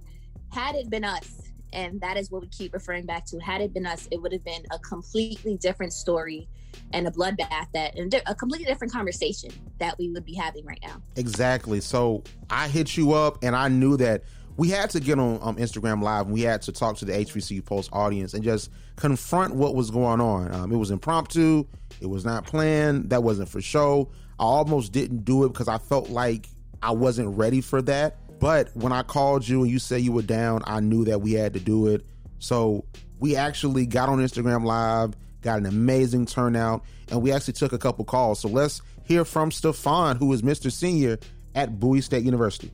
had 0.51 0.75
it 0.75 0.89
been 0.89 1.03
us, 1.03 1.41
and 1.73 1.99
that 2.01 2.17
is 2.17 2.31
what 2.31 2.41
we 2.41 2.47
keep 2.47 2.73
referring 2.73 3.05
back 3.05 3.25
to, 3.25 3.39
had 3.39 3.61
it 3.61 3.73
been 3.73 3.85
us, 3.85 4.07
it 4.11 4.21
would 4.21 4.31
have 4.31 4.43
been 4.43 4.63
a 4.71 4.79
completely 4.79 5.57
different 5.57 5.93
story 5.93 6.47
and 6.93 7.07
a 7.07 7.11
bloodbath 7.11 7.67
that 7.73 7.97
and 7.97 8.13
a 8.25 8.35
completely 8.35 8.65
different 8.65 8.91
conversation 8.91 9.51
that 9.79 9.97
we 9.97 10.09
would 10.09 10.25
be 10.25 10.33
having 10.33 10.65
right 10.65 10.79
now. 10.83 11.01
Exactly. 11.15 11.81
So 11.81 12.23
I 12.49 12.67
hit 12.67 12.97
you 12.97 13.13
up 13.13 13.43
and 13.43 13.55
I 13.55 13.67
knew 13.67 13.97
that 13.97 14.23
we 14.57 14.69
had 14.69 14.89
to 14.91 14.99
get 14.99 15.19
on 15.19 15.39
um, 15.41 15.57
Instagram 15.57 16.01
Live 16.01 16.25
and 16.25 16.33
we 16.33 16.41
had 16.41 16.61
to 16.63 16.71
talk 16.71 16.97
to 16.97 17.05
the 17.05 17.13
HBCU 17.13 17.63
Pulse 17.65 17.89
audience 17.91 18.33
and 18.33 18.43
just 18.43 18.71
confront 18.95 19.55
what 19.55 19.75
was 19.75 19.91
going 19.91 20.21
on. 20.21 20.53
Um, 20.53 20.71
it 20.71 20.77
was 20.77 20.91
impromptu, 20.91 21.65
it 21.99 22.07
was 22.07 22.23
not 22.23 22.45
planned, 22.45 23.09
that 23.09 23.23
wasn't 23.23 23.49
for 23.49 23.61
show. 23.61 24.09
I 24.39 24.43
almost 24.43 24.91
didn't 24.91 25.25
do 25.25 25.45
it 25.45 25.49
because 25.49 25.67
I 25.67 25.77
felt 25.77 26.09
like 26.09 26.47
I 26.81 26.91
wasn't 26.91 27.37
ready 27.37 27.61
for 27.61 27.81
that. 27.83 28.17
But 28.39 28.69
when 28.75 28.91
I 28.91 29.03
called 29.03 29.47
you 29.47 29.63
and 29.63 29.71
you 29.71 29.79
said 29.79 30.01
you 30.01 30.11
were 30.11 30.21
down, 30.21 30.61
I 30.65 30.79
knew 30.79 31.05
that 31.05 31.21
we 31.21 31.33
had 31.33 31.53
to 31.53 31.59
do 31.59 31.87
it. 31.87 32.05
So 32.39 32.85
we 33.19 33.35
actually 33.35 33.85
got 33.85 34.09
on 34.09 34.19
Instagram 34.19 34.65
Live, 34.65 35.15
got 35.41 35.57
an 35.57 35.65
amazing 35.65 36.25
turnout, 36.25 36.83
and 37.09 37.21
we 37.21 37.31
actually 37.31 37.53
took 37.53 37.73
a 37.73 37.77
couple 37.77 38.03
calls. 38.05 38.39
So 38.39 38.49
let's 38.49 38.81
hear 39.03 39.23
from 39.23 39.51
Stefan, 39.51 40.17
who 40.17 40.31
is 40.33 40.41
Mr. 40.41 40.71
Senior 40.71 41.17
at 41.55 41.79
Bowie 41.79 42.01
State 42.01 42.23
University. 42.23 42.71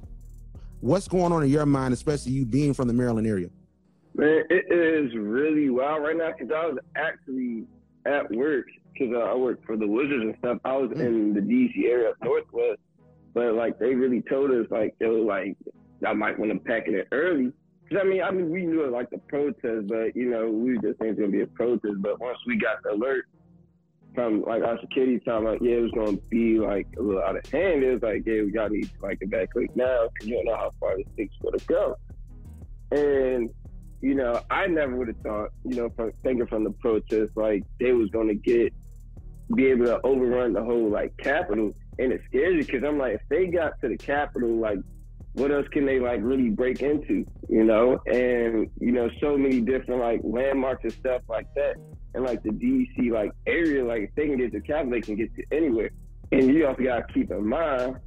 What's 0.81 1.07
going 1.07 1.31
on 1.31 1.43
in 1.43 1.49
your 1.49 1.67
mind, 1.67 1.93
especially 1.93 2.31
you 2.31 2.43
being 2.43 2.73
from 2.73 2.87
the 2.87 2.93
Maryland 2.93 3.27
area? 3.27 3.49
Man, 4.15 4.43
it 4.49 4.65
is 4.71 5.15
really 5.15 5.69
wild 5.69 6.01
right 6.01 6.17
now 6.17 6.31
because 6.37 6.51
I 6.53 6.65
was 6.65 6.77
actually 6.95 7.65
at 8.05 8.29
work 8.31 8.65
because 8.91 9.13
uh, 9.15 9.19
I 9.19 9.35
work 9.35 9.63
for 9.63 9.77
the 9.77 9.87
Wizards 9.87 10.23
and 10.23 10.35
stuff. 10.39 10.57
I 10.65 10.75
was 10.75 10.89
mm. 10.89 10.99
in 10.99 11.33
the 11.35 11.39
DC 11.39 11.85
area 11.87 12.13
Northwest, 12.23 12.79
but 13.35 13.53
like 13.53 13.77
they 13.77 13.93
really 13.93 14.23
told 14.23 14.49
us 14.49 14.65
like 14.71 14.95
they 14.99 15.05
were 15.05 15.19
like 15.19 15.55
I 16.05 16.13
might 16.13 16.37
want 16.37 16.51
to 16.51 16.59
pack 16.59 16.87
it 16.87 17.07
early. 17.11 17.53
Cause 17.87 17.99
I 18.01 18.03
mean, 18.03 18.23
I 18.23 18.31
mean, 18.31 18.49
we 18.49 18.65
knew 18.65 18.83
it 18.83 18.91
like 18.91 19.11
the 19.11 19.19
protest, 19.19 19.87
but 19.87 20.15
you 20.15 20.31
know, 20.31 20.49
we 20.49 20.73
just 20.79 20.97
think 20.97 21.11
it's 21.11 21.19
gonna 21.19 21.31
be 21.31 21.41
a 21.41 21.47
protest. 21.47 22.01
But 22.01 22.19
once 22.19 22.39
we 22.47 22.57
got 22.57 22.81
the 22.83 22.93
alert 22.93 23.25
from 24.13 24.43
like 24.43 24.63
our 24.63 24.79
security 24.81 25.19
time, 25.19 25.45
like 25.45 25.59
yeah, 25.61 25.77
it 25.77 25.81
was 25.81 25.91
gonna 25.91 26.17
be 26.29 26.59
like 26.59 26.87
a 26.97 27.01
little 27.01 27.21
out 27.21 27.37
of 27.37 27.45
hand. 27.51 27.83
It 27.83 27.93
was 27.93 28.01
like 28.01 28.23
yeah, 28.25 28.43
we 28.43 28.51
gotta 28.51 28.73
need 28.73 28.85
to 28.85 29.01
like 29.01 29.17
evacuate 29.21 29.75
now 29.75 30.07
because 30.13 30.27
you 30.27 30.35
don't 30.35 30.45
know 30.45 30.55
how 30.55 30.71
far 30.79 30.97
this 30.97 31.05
thing's 31.15 31.31
gonna 31.41 31.57
go. 31.67 31.95
And 32.91 33.49
you 34.01 34.15
know, 34.15 34.41
I 34.49 34.67
never 34.67 34.95
would 34.95 35.07
have 35.07 35.17
thought, 35.17 35.49
you 35.63 35.75
know, 35.75 35.89
from 35.95 36.11
thinking 36.23 36.47
from 36.47 36.63
the 36.63 36.71
protest, 36.71 37.33
like 37.35 37.63
they 37.79 37.93
was 37.93 38.09
gonna 38.09 38.35
get 38.35 38.73
be 39.55 39.67
able 39.67 39.85
to 39.85 39.99
overrun 40.03 40.53
the 40.53 40.63
whole 40.63 40.89
like 40.89 41.15
capital, 41.17 41.73
and 41.99 42.11
it 42.11 42.21
scares 42.27 42.55
you 42.55 42.65
because 42.65 42.83
I'm 42.87 42.97
like, 42.97 43.15
if 43.15 43.21
they 43.29 43.47
got 43.47 43.79
to 43.81 43.89
the 43.89 43.97
capital, 43.97 44.49
like 44.49 44.79
what 45.33 45.51
else 45.51 45.67
can 45.71 45.85
they 45.85 45.99
like 45.99 46.19
really 46.21 46.49
break 46.49 46.81
into, 46.81 47.25
you 47.47 47.63
know? 47.63 47.99
And 48.05 48.69
you 48.79 48.91
know, 48.91 49.09
so 49.21 49.37
many 49.37 49.61
different 49.61 50.01
like 50.01 50.21
landmarks 50.23 50.83
and 50.83 50.93
stuff 50.93 51.21
like 51.29 51.47
that, 51.55 51.75
and 52.13 52.23
like 52.23 52.43
the 52.43 52.49
DC 52.49 53.11
like 53.11 53.31
area, 53.47 53.83
like 53.83 54.01
if 54.03 54.15
they 54.15 54.27
can 54.27 54.37
get 54.37 54.51
to 54.51 54.61
Capitol, 54.61 54.91
they 54.91 55.01
can 55.01 55.15
get 55.15 55.33
to 55.35 55.43
anywhere. 55.51 55.91
And 56.31 56.47
you 56.47 56.65
also 56.67 56.83
gotta 56.83 57.05
keep 57.13 57.31
in 57.31 57.47
mind, 57.47 57.97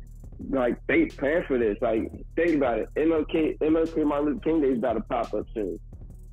like 0.51 0.79
they 0.87 1.07
plan 1.07 1.45
for 1.47 1.59
this. 1.59 1.77
Like 1.81 2.11
think 2.37 2.57
about 2.57 2.79
it, 2.79 2.89
MLK, 2.97 3.59
MLK 3.59 4.05
Martin 4.05 4.27
Luther 4.27 4.41
King 4.41 4.61
Day 4.61 4.69
is 4.69 4.79
about 4.79 4.95
to 4.95 5.01
pop 5.01 5.35
up 5.35 5.47
soon. 5.55 5.79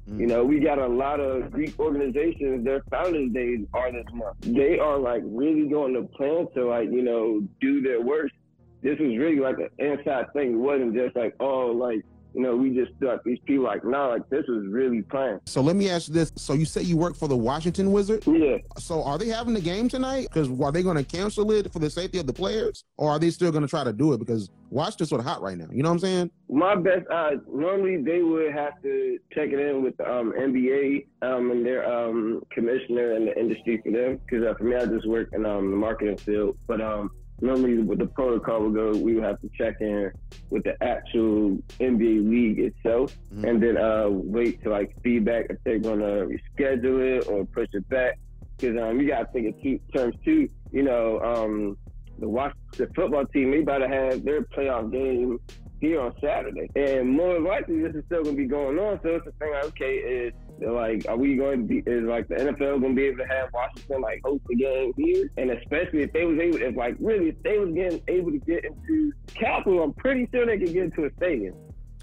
Mm. 0.10 0.20
You 0.20 0.28
know, 0.28 0.44
we 0.44 0.60
got 0.60 0.80
a 0.80 0.88
lot 0.88 1.20
of 1.20 1.51
Greek 1.51 1.80
organizations. 1.80 2.66
Their 2.66 2.82
founders' 2.90 3.32
days 3.34 3.66
are 3.74 3.92
this 3.92 4.06
month. 4.13 4.38
They 4.42 4.80
are 4.80 4.98
like 4.98 5.22
really 5.25 5.68
going 5.70 5.94
to 5.94 6.04
plan 6.18 6.48
to 6.56 6.66
like 6.66 6.90
you 6.92 7.01
know 7.01 7.42
do 7.60 7.82
their 7.82 8.01
worst 8.01 8.34
this 8.82 8.98
was 9.00 9.18
really 9.18 9.40
like 9.40 9.58
an 9.58 9.70
inside 9.78 10.34
thing. 10.34 10.54
It 10.54 10.58
wasn't 10.58 10.96
just 10.96 11.16
like, 11.16 11.36
oh, 11.40 11.68
like, 11.68 12.04
you 12.34 12.42
know, 12.42 12.56
we 12.56 12.70
just 12.70 12.92
stuck 12.98 13.24
these 13.24 13.40
people 13.46 13.66
like, 13.66 13.84
nah, 13.84 14.08
like 14.08 14.30
this 14.30 14.46
was 14.48 14.66
really 14.68 15.02
planned. 15.02 15.42
So 15.46 15.62
let 15.62 15.76
me 15.76 15.90
ask 15.90 16.08
you 16.08 16.14
this. 16.14 16.32
So 16.36 16.54
you 16.54 16.66
say 16.66 16.82
you 16.82 16.98
work 16.98 17.16
for 17.16 17.28
the 17.28 17.38
Washington 17.38 17.92
Wizards? 17.92 18.26
Yeah. 18.28 18.58
So 18.78 19.04
are 19.04 19.18
they 19.18 19.28
having 19.28 19.54
the 19.54 19.62
game 19.62 19.90
tonight? 19.90 20.28
Because 20.32 20.50
are 20.62 20.72
they 20.72 20.84
going 20.84 20.98
to 20.98 21.04
cancel 21.04 21.52
it 21.52 21.72
for 21.72 21.80
the 21.80 21.90
safety 21.90 22.20
of 22.20 22.28
the 22.28 22.34
players? 22.34 22.84
Or 22.98 23.12
are 23.12 23.20
they 23.20 23.30
still 23.30 23.52
going 23.52 23.64
to 23.64 23.68
try 23.68 23.84
to 23.84 23.94
do 23.94 24.14
it? 24.14 24.20
Because 24.20 24.50
Washington's 24.70 25.10
sort 25.10 25.20
of 25.20 25.26
hot 25.26 25.42
right 25.42 25.58
now. 25.58 25.68
You 25.72 25.84
know 25.84 25.90
what 25.90 25.96
I'm 25.96 26.00
saying? 26.00 26.32
My 26.50 26.76
best 26.76 27.08
odds, 27.10 27.42
normally 27.52 28.02
they 28.02 28.22
would 28.22 28.54
have 28.54 28.82
to 28.84 29.20
check 29.34 29.50
it 29.50 29.60
in 29.60 29.84
with 29.84 29.98
the 29.98 30.10
um, 30.10 30.34
NBA 30.38 31.08
um, 31.22 31.52
and 31.52 31.66
their 31.66 31.90
um, 31.90 32.42
commissioner 32.52 33.14
and 33.14 33.28
the 33.28 33.38
industry 33.38 33.82
for 33.84 33.92
them. 33.92 34.20
Because 34.26 34.46
uh, 34.46 34.54
for 34.58 34.64
me, 34.64 34.76
I 34.76 34.86
just 34.86 35.08
work 35.08 35.30
in 35.34 35.46
um, 35.46 35.72
the 35.72 35.78
marketing 35.78 36.18
field. 36.18 36.58
But 36.68 36.82
um, 36.82 37.12
normally 37.42 37.80
with 37.80 38.00
the 38.00 38.06
protocol 38.06 38.62
would 38.62 38.76
go, 38.76 38.92
we 38.98 39.16
would 39.16 39.24
have 39.24 39.42
to 39.42 39.50
check 39.58 39.82
in 39.82 40.12
with 40.50 40.64
the 40.64 40.82
actual 40.84 41.58
NBA 41.80 42.30
league 42.30 42.60
itself, 42.60 43.18
mm-hmm. 43.34 43.46
and 43.46 43.62
then 43.62 43.78
uh, 43.78 44.08
wait 44.10 44.64
to 44.64 44.70
like 44.70 44.96
feedback 45.04 45.48
if 45.50 45.58
they're 45.64 45.80
gonna 45.80 46.28
reschedule 46.28 47.18
it 47.18 47.28
or 47.28 47.46
push 47.46 47.70
it 47.74 47.88
back. 47.90 48.20
Because 48.58 48.78
um, 48.80 49.00
you 49.00 49.08
gotta 49.08 49.28
think 49.34 49.48
in 49.48 49.62
two 49.62 49.80
terms 49.94 50.16
too. 50.24 50.48
You 50.72 50.84
know, 50.84 51.20
um, 51.22 51.78
the 52.20 52.30
Washington 52.30 52.92
football 52.96 53.26
team 53.26 53.52
they 53.52 53.62
about 53.62 53.80
to 53.80 53.88
have 53.88 54.24
their 54.24 54.44
playoff 54.44 54.92
game 54.92 55.40
here 55.80 56.00
on 56.00 56.14
Saturday, 56.22 56.70
and 56.76 57.10
more 57.10 57.40
likely 57.40 57.82
this 57.82 57.96
is 57.96 58.04
still 58.06 58.24
gonna 58.24 58.38
be 58.38 58.46
going 58.46 58.78
on. 58.78 59.00
So 59.02 59.16
it's 59.16 59.26
the 59.26 59.32
thing. 59.34 59.52
Like, 59.52 59.66
okay, 59.66 59.96
is 59.96 60.34
like, 60.70 61.06
are 61.10 61.18
we 61.18 61.36
going 61.36 61.62
to 61.62 61.68
be? 61.68 61.80
Is 61.89 62.03
like 62.03 62.27
the 62.27 62.36
NFL 62.36 62.82
going 62.82 62.82
to 62.82 62.94
be 62.96 63.06
able 63.06 63.18
to 63.18 63.27
have 63.27 63.50
Washington 63.53 64.01
like 64.01 64.22
host 64.24 64.44
the 64.48 64.56
game 64.56 64.94
here? 64.96 65.30
And 65.38 65.51
especially 65.51 66.03
if 66.03 66.13
they 66.13 66.25
was 66.25 66.39
able, 66.39 66.62
if 66.62 66.75
like 66.75 66.96
really, 67.00 67.30
if 67.30 67.41
they 67.44 67.58
was 67.58 67.74
getting 67.74 68.01
able 68.08 68.32
to 68.32 68.38
get 68.38 68.63
into 68.65 69.12
Capital, 69.34 69.82
I'm 69.84 69.94
pretty 69.94 70.27
sure 70.32 70.46
they 70.46 70.58
could 70.58 70.74
get 70.74 70.84
into 70.84 71.06
a 71.06 71.10
stadium. 71.18 71.56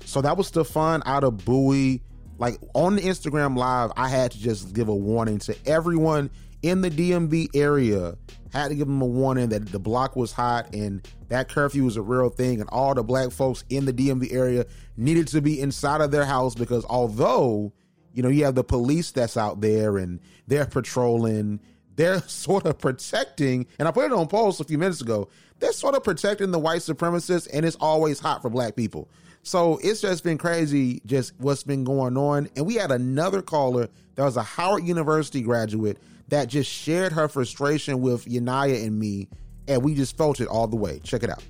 So 0.04 0.20
that 0.22 0.36
was 0.36 0.48
Stefan 0.48 1.02
out 1.06 1.24
of 1.24 1.44
Bowie. 1.44 2.02
Like 2.38 2.58
on 2.74 2.96
the 2.96 3.02
Instagram 3.02 3.56
live, 3.56 3.90
I 3.96 4.08
had 4.08 4.32
to 4.32 4.38
just 4.38 4.72
give 4.72 4.88
a 4.88 4.94
warning 4.94 5.38
to 5.40 5.56
everyone 5.66 6.30
in 6.62 6.80
the 6.80 6.90
DMV 6.90 7.48
area. 7.54 8.16
Had 8.52 8.68
to 8.68 8.74
give 8.74 8.86
them 8.86 9.02
a 9.02 9.06
warning 9.06 9.50
that 9.50 9.66
the 9.66 9.78
block 9.78 10.16
was 10.16 10.32
hot 10.32 10.74
and 10.74 11.06
that 11.28 11.48
curfew 11.48 11.84
was 11.84 11.96
a 11.96 12.02
real 12.02 12.30
thing, 12.30 12.60
and 12.60 12.70
all 12.70 12.94
the 12.94 13.02
black 13.04 13.30
folks 13.30 13.64
in 13.68 13.84
the 13.84 13.92
DMV 13.92 14.32
area 14.32 14.64
needed 14.96 15.28
to 15.28 15.42
be 15.42 15.60
inside 15.60 16.00
of 16.00 16.10
their 16.10 16.24
house 16.24 16.54
because 16.54 16.84
although 16.88 17.72
you 18.12 18.22
know, 18.22 18.28
you 18.28 18.44
have 18.44 18.54
the 18.54 18.64
police 18.64 19.10
that's 19.10 19.36
out 19.36 19.60
there 19.60 19.98
and 19.98 20.20
they're 20.46 20.66
patrolling. 20.66 21.60
They're 21.96 22.20
sort 22.28 22.66
of 22.66 22.78
protecting, 22.78 23.66
and 23.78 23.88
I 23.88 23.90
put 23.90 24.06
it 24.06 24.12
on 24.12 24.26
post 24.28 24.60
a 24.60 24.64
few 24.64 24.78
minutes 24.78 25.00
ago. 25.00 25.28
They're 25.58 25.72
sort 25.72 25.94
of 25.94 26.04
protecting 26.04 26.50
the 26.50 26.58
white 26.58 26.80
supremacists, 26.80 27.48
and 27.52 27.66
it's 27.66 27.76
always 27.80 28.20
hot 28.20 28.42
for 28.42 28.50
black 28.50 28.76
people. 28.76 29.08
So 29.42 29.78
it's 29.82 30.00
just 30.00 30.24
been 30.24 30.38
crazy, 30.38 31.00
just 31.06 31.32
what's 31.38 31.62
been 31.62 31.84
going 31.84 32.16
on. 32.16 32.48
And 32.56 32.66
we 32.66 32.74
had 32.74 32.90
another 32.90 33.42
caller 33.42 33.88
that 34.14 34.22
was 34.22 34.36
a 34.36 34.42
Howard 34.42 34.84
University 34.84 35.42
graduate 35.42 35.98
that 36.28 36.48
just 36.48 36.70
shared 36.70 37.12
her 37.12 37.28
frustration 37.28 38.00
with 38.00 38.26
Yanaya 38.26 38.84
and 38.84 38.98
me, 38.98 39.28
and 39.66 39.82
we 39.82 39.94
just 39.94 40.16
felt 40.16 40.40
it 40.40 40.48
all 40.48 40.66
the 40.66 40.76
way. 40.76 41.00
Check 41.00 41.22
it 41.22 41.30
out. 41.30 41.42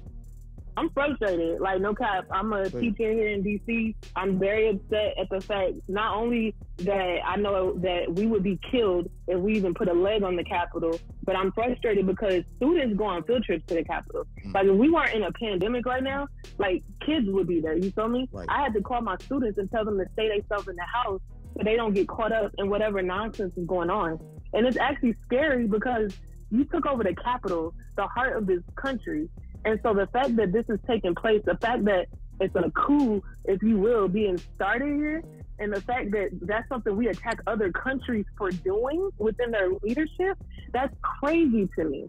I'm 0.79 0.91
frustrated. 0.91 1.61
Like 1.61 1.81
no 1.81 1.93
cap, 1.93 2.27
I'm 2.31 2.53
a 2.53 2.71
teacher 2.71 3.11
here 3.13 3.29
in 3.29 3.43
DC. 3.43 3.97
I'm 4.15 4.39
very 4.39 4.69
upset 4.69 5.15
at 5.19 5.29
the 5.29 5.41
fact 5.41 5.73
not 5.89 6.17
only 6.17 6.55
that 6.79 7.19
I 7.25 7.37
know 7.37 7.75
that 7.79 8.15
we 8.15 8.27
would 8.27 8.45
be 8.45 8.61
killed 8.71 9.11
if 9.27 9.41
we 9.41 9.57
even 9.57 9.75
put 9.75 9.89
a 9.89 9.93
leg 9.93 10.23
on 10.23 10.37
the 10.37 10.45
Capitol, 10.45 11.01
but 11.25 11.35
I'm 11.35 11.51
frustrated 11.51 12.07
because 12.07 12.45
students 12.57 12.97
go 12.97 13.07
on 13.07 13.25
field 13.25 13.43
trips 13.43 13.67
to 13.67 13.75
the 13.75 13.83
Capitol. 13.83 14.25
Mm. 14.47 14.55
Like 14.55 14.67
if 14.67 14.77
we 14.77 14.89
weren't 14.89 15.15
in 15.15 15.25
a 15.25 15.33
pandemic 15.33 15.85
right 15.85 16.03
now, 16.03 16.29
like 16.59 16.85
kids 17.05 17.27
would 17.29 17.49
be 17.49 17.61
there. 17.61 17.77
You 17.77 17.91
feel 17.91 18.09
me? 18.09 18.29
Right. 18.31 18.47
I 18.49 18.63
had 18.63 18.73
to 18.75 18.81
call 18.81 19.01
my 19.01 19.17
students 19.17 19.59
and 19.59 19.69
tell 19.73 19.85
them 19.85 19.99
to 19.99 20.07
stay 20.13 20.29
themselves 20.29 20.69
in 20.69 20.77
the 20.77 20.83
house 20.83 21.21
so 21.57 21.63
they 21.65 21.75
don't 21.75 21.93
get 21.93 22.07
caught 22.07 22.31
up 22.31 22.53
in 22.59 22.71
whatever 22.71 23.03
nonsense 23.03 23.53
is 23.57 23.67
going 23.67 23.91
on. 23.91 24.21
And 24.53 24.65
it's 24.65 24.77
actually 24.77 25.17
scary 25.27 25.67
because 25.67 26.15
you 26.51 26.65
took 26.65 26.87
over 26.87 27.03
the 27.03 27.15
Capitol, 27.17 27.75
the 27.97 28.07
heart 28.07 28.37
of 28.37 28.47
this 28.47 28.63
country, 28.77 29.29
and 29.65 29.81
so 29.83 29.95
the 29.95 30.07
fact 30.09 30.37
that 30.37 30.53
this 30.53 30.65
is 30.69 30.79
taking 30.87 31.15
place, 31.15 31.43
the 31.45 31.57
fact 31.57 31.85
that 31.85 32.07
it's 32.41 32.55
a 32.55 32.71
coup, 32.71 33.23
if 33.45 33.63
you 33.63 33.79
will, 33.79 34.09
being 34.09 34.39
started 34.55 34.95
here, 34.95 35.23
and 35.59 35.73
the 35.73 35.81
fact 35.83 36.13
that 36.13 36.29
that's 36.43 36.69
something 36.69 36.97
we 36.97 37.09
attack 37.09 37.41
other 37.47 37.73
countries 37.73 38.25
for 38.37 38.51
doing 38.51 39.11
within 39.19 39.51
their 39.51 39.71
leadership, 39.83 40.39
that's 40.73 40.95
crazy 41.03 41.69
to 41.77 41.85
me. 41.85 42.09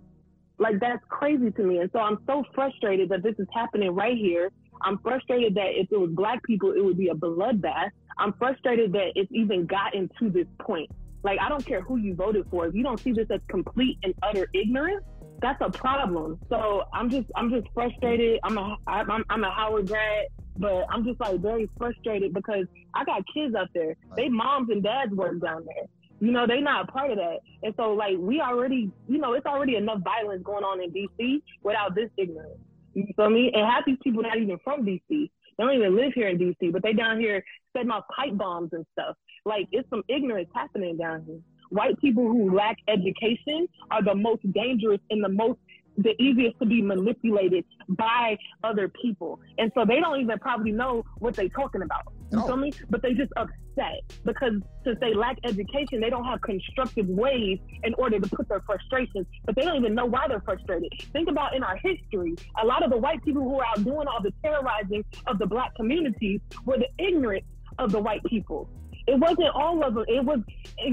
Like 0.59 0.79
that's 0.79 1.03
crazy 1.09 1.51
to 1.51 1.63
me. 1.63 1.79
And 1.79 1.89
so 1.91 1.99
I'm 1.99 2.19
so 2.27 2.43
frustrated 2.53 3.09
that 3.09 3.23
this 3.23 3.35
is 3.39 3.47
happening 3.53 3.91
right 3.91 4.17
here. 4.17 4.51
I'm 4.81 4.99
frustrated 4.99 5.55
that 5.55 5.69
if 5.79 5.91
it 5.91 5.99
was 5.99 6.11
black 6.11 6.43
people, 6.43 6.73
it 6.73 6.83
would 6.83 6.97
be 6.97 7.07
a 7.07 7.15
bloodbath. 7.15 7.89
I'm 8.17 8.33
frustrated 8.33 8.93
that 8.93 9.13
it's 9.15 9.31
even 9.31 9.65
gotten 9.65 10.09
to 10.19 10.29
this 10.29 10.47
point. 10.59 10.91
Like 11.23 11.39
I 11.41 11.49
don't 11.49 11.65
care 11.65 11.81
who 11.81 11.97
you 11.97 12.13
voted 12.13 12.45
for. 12.51 12.67
If 12.67 12.75
you 12.75 12.83
don't 12.83 12.99
see 12.99 13.13
this 13.13 13.27
as 13.31 13.41
complete 13.49 13.97
and 14.03 14.13
utter 14.21 14.47
ignorance, 14.53 15.03
that's 15.41 15.61
a 15.61 15.69
problem. 15.69 16.39
So 16.49 16.83
I'm 16.93 17.09
just 17.09 17.27
I'm 17.35 17.49
just 17.49 17.67
frustrated. 17.73 18.39
I'm 18.43 18.57
a 18.57 18.77
I'm, 18.87 19.23
I'm 19.29 19.43
a 19.43 19.51
Howard 19.51 19.87
grad, 19.87 20.27
but 20.57 20.85
I'm 20.89 21.05
just 21.05 21.19
like 21.19 21.39
very 21.39 21.69
frustrated 21.77 22.33
because 22.33 22.65
I 22.93 23.05
got 23.05 23.23
kids 23.33 23.55
out 23.55 23.69
there. 23.73 23.95
They 24.15 24.29
moms 24.29 24.69
and 24.69 24.83
dads 24.83 25.13
work 25.13 25.39
down 25.41 25.65
there. 25.65 25.85
You 26.19 26.31
know, 26.31 26.45
they 26.45 26.59
not 26.59 26.89
a 26.89 26.91
part 26.91 27.11
of 27.11 27.17
that. 27.17 27.39
And 27.63 27.73
so 27.77 27.93
like 27.93 28.17
we 28.17 28.41
already, 28.41 28.91
you 29.07 29.17
know, 29.17 29.33
it's 29.33 29.45
already 29.45 29.75
enough 29.75 29.99
violence 30.03 30.43
going 30.43 30.63
on 30.63 30.81
in 30.81 30.91
DC 30.91 31.41
without 31.63 31.95
this 31.95 32.09
ignorance. 32.17 32.59
You 32.93 33.05
feel 33.15 33.29
me? 33.29 33.51
And 33.53 33.65
half 33.65 33.85
these 33.85 33.97
people 34.03 34.23
not 34.23 34.37
even 34.37 34.57
from 34.63 34.85
DC. 34.85 34.99
They 35.09 35.65
don't 35.65 35.73
even 35.73 35.95
live 35.95 36.13
here 36.13 36.29
in 36.29 36.37
DC, 36.37 36.71
but 36.71 36.83
they 36.83 36.93
down 36.93 37.19
here 37.19 37.43
setting 37.75 37.91
off 37.91 38.05
pipe 38.15 38.37
bombs 38.37 38.69
and 38.73 38.85
stuff. 38.93 39.15
Like 39.45 39.67
it's 39.71 39.89
some 39.89 40.03
ignorance 40.09 40.49
happening 40.53 40.97
down 40.97 41.23
here 41.25 41.39
white 41.69 41.99
people 41.99 42.23
who 42.23 42.55
lack 42.55 42.77
education 42.87 43.67
are 43.91 44.03
the 44.03 44.15
most 44.15 44.41
dangerous 44.51 44.99
and 45.09 45.23
the 45.23 45.29
most 45.29 45.59
the 45.97 46.21
easiest 46.21 46.57
to 46.59 46.65
be 46.65 46.81
manipulated 46.81 47.65
by 47.89 48.37
other 48.63 48.89
people. 49.01 49.39
And 49.57 49.71
so 49.75 49.83
they 49.85 49.99
don't 49.99 50.19
even 50.21 50.39
probably 50.39 50.71
know 50.71 51.03
what 51.17 51.35
they're 51.35 51.49
talking 51.49 51.81
about. 51.81 52.13
You 52.31 52.37
no. 52.37 52.47
feel 52.47 52.57
me? 52.57 52.71
But 52.89 53.01
they 53.01 53.13
just 53.13 53.31
upset 53.35 54.01
because 54.23 54.53
since 54.85 54.97
they 55.01 55.13
lack 55.13 55.37
education, 55.43 55.99
they 55.99 56.09
don't 56.09 56.25
have 56.25 56.41
constructive 56.41 57.07
ways 57.07 57.59
in 57.83 57.93
order 57.95 58.19
to 58.19 58.29
put 58.29 58.47
their 58.47 58.61
frustrations, 58.61 59.25
but 59.45 59.55
they 59.55 59.63
don't 59.63 59.77
even 59.77 59.95
know 59.95 60.05
why 60.05 60.27
they're 60.27 60.41
frustrated. 60.41 60.89
Think 61.11 61.29
about 61.29 61.55
in 61.55 61.63
our 61.63 61.77
history, 61.77 62.35
a 62.61 62.65
lot 62.65 62.83
of 62.83 62.91
the 62.91 62.97
white 62.97 63.23
people 63.23 63.43
who 63.43 63.59
are 63.59 63.65
out 63.65 63.83
doing 63.83 64.07
all 64.07 64.21
the 64.21 64.33
terrorizing 64.43 65.03
of 65.27 65.39
the 65.39 65.45
black 65.45 65.75
communities 65.75 66.39
were 66.65 66.77
the 66.77 66.89
ignorant 67.03 67.43
of 67.77 67.91
the 67.91 67.99
white 67.99 68.23
people. 68.25 68.69
It 69.09 69.19
wasn't 69.19 69.49
all 69.55 69.83
of 69.83 69.95
them. 69.95 70.05
It 70.07 70.23
was 70.23 70.39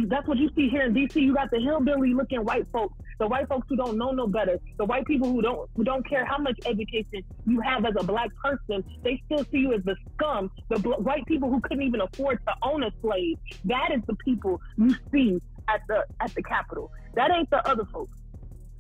that's 0.09 0.27
what 0.27 0.39
you 0.39 0.49
see 0.57 0.71
here 0.71 0.87
in 0.87 0.95
DC. 0.95 1.21
You 1.21 1.35
got 1.35 1.51
the 1.51 1.61
hillbilly 1.61 2.15
looking 2.15 2.43
white 2.45 2.67
folks, 2.73 2.97
the 3.19 3.27
white 3.27 3.47
folks 3.47 3.67
who 3.69 3.77
don't 3.77 3.99
know 3.99 4.11
no 4.11 4.27
better, 4.27 4.59
the 4.79 4.87
white 4.87 5.07
people 5.07 5.31
who 5.31 5.43
don't 5.43 5.69
who 5.77 5.85
don't 5.85 6.09
care 6.09 6.25
how 6.25 6.39
much 6.39 6.59
education 6.65 7.23
you 7.45 7.61
have 7.61 7.85
as 7.85 7.93
a 8.01 8.05
black 8.05 8.31
person. 8.43 8.83
They 9.05 9.21
still 9.27 9.45
see 9.45 9.59
you 9.59 9.75
as 9.75 9.83
the 9.85 9.97
scum. 10.15 10.51
The 10.71 10.79
bl- 10.79 11.03
white 11.03 11.27
people 11.27 11.51
who 11.51 11.61
couldn't 11.61 11.83
even 11.83 12.01
afford 12.01 12.39
to 12.49 12.55
own 12.63 12.85
a 12.85 12.91
slave. 13.03 13.37
That 13.67 13.91
is 13.95 14.01
the 14.07 14.17
people 14.25 14.63
you 14.79 14.95
see 15.13 15.39
at 15.69 15.83
the 15.87 16.03
at 16.21 16.35
the 16.35 16.43
Capitol. 16.43 16.91
That 17.17 17.31
ain't 17.31 17.51
the 17.51 17.69
other 17.69 17.85
folks. 17.93 18.19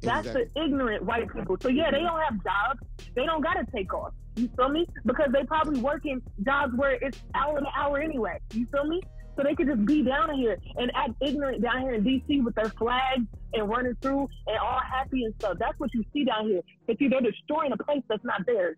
That's 0.01 0.29
exactly. 0.29 0.51
the 0.55 0.63
ignorant 0.65 1.05
white 1.05 1.31
people. 1.31 1.59
So 1.61 1.69
yeah, 1.69 1.91
they 1.91 2.01
don't 2.01 2.21
have 2.21 2.43
jobs. 2.43 2.81
They 3.15 3.27
don't 3.27 3.43
gotta 3.43 3.67
take 3.75 3.93
off. 3.93 4.15
You 4.37 4.51
feel 4.57 4.69
me? 4.71 4.87
Because 5.05 5.29
they 5.33 5.45
probably 5.45 5.81
working 5.81 6.23
jobs 6.43 6.73
where 6.77 6.93
it's 6.93 7.23
hour 7.35 7.61
to 7.61 7.67
hour 7.77 7.99
anyway. 7.99 8.39
You 8.55 8.67
feel 8.67 8.85
me? 8.85 9.03
So 9.37 9.43
they 9.43 9.55
could 9.55 9.67
just 9.67 9.85
be 9.85 10.03
down 10.03 10.35
here 10.35 10.59
and 10.77 10.91
act 10.95 11.13
ignorant 11.21 11.63
down 11.63 11.83
here 11.83 11.93
in 11.93 12.03
DC 12.03 12.43
with 12.43 12.55
their 12.55 12.71
flags 12.71 13.27
and 13.53 13.69
running 13.69 13.95
through 14.01 14.29
and 14.47 14.59
all 14.59 14.81
happy 14.81 15.25
and 15.25 15.35
stuff. 15.39 15.59
That's 15.59 15.79
what 15.79 15.93
you 15.93 16.05
see 16.13 16.25
down 16.25 16.47
here. 16.47 16.63
But 16.87 16.99
see, 16.99 17.09
they're 17.09 17.21
destroying 17.21 17.73
a 17.73 17.77
place 17.77 18.03
that's 18.09 18.25
not 18.25 18.47
theirs. 18.47 18.77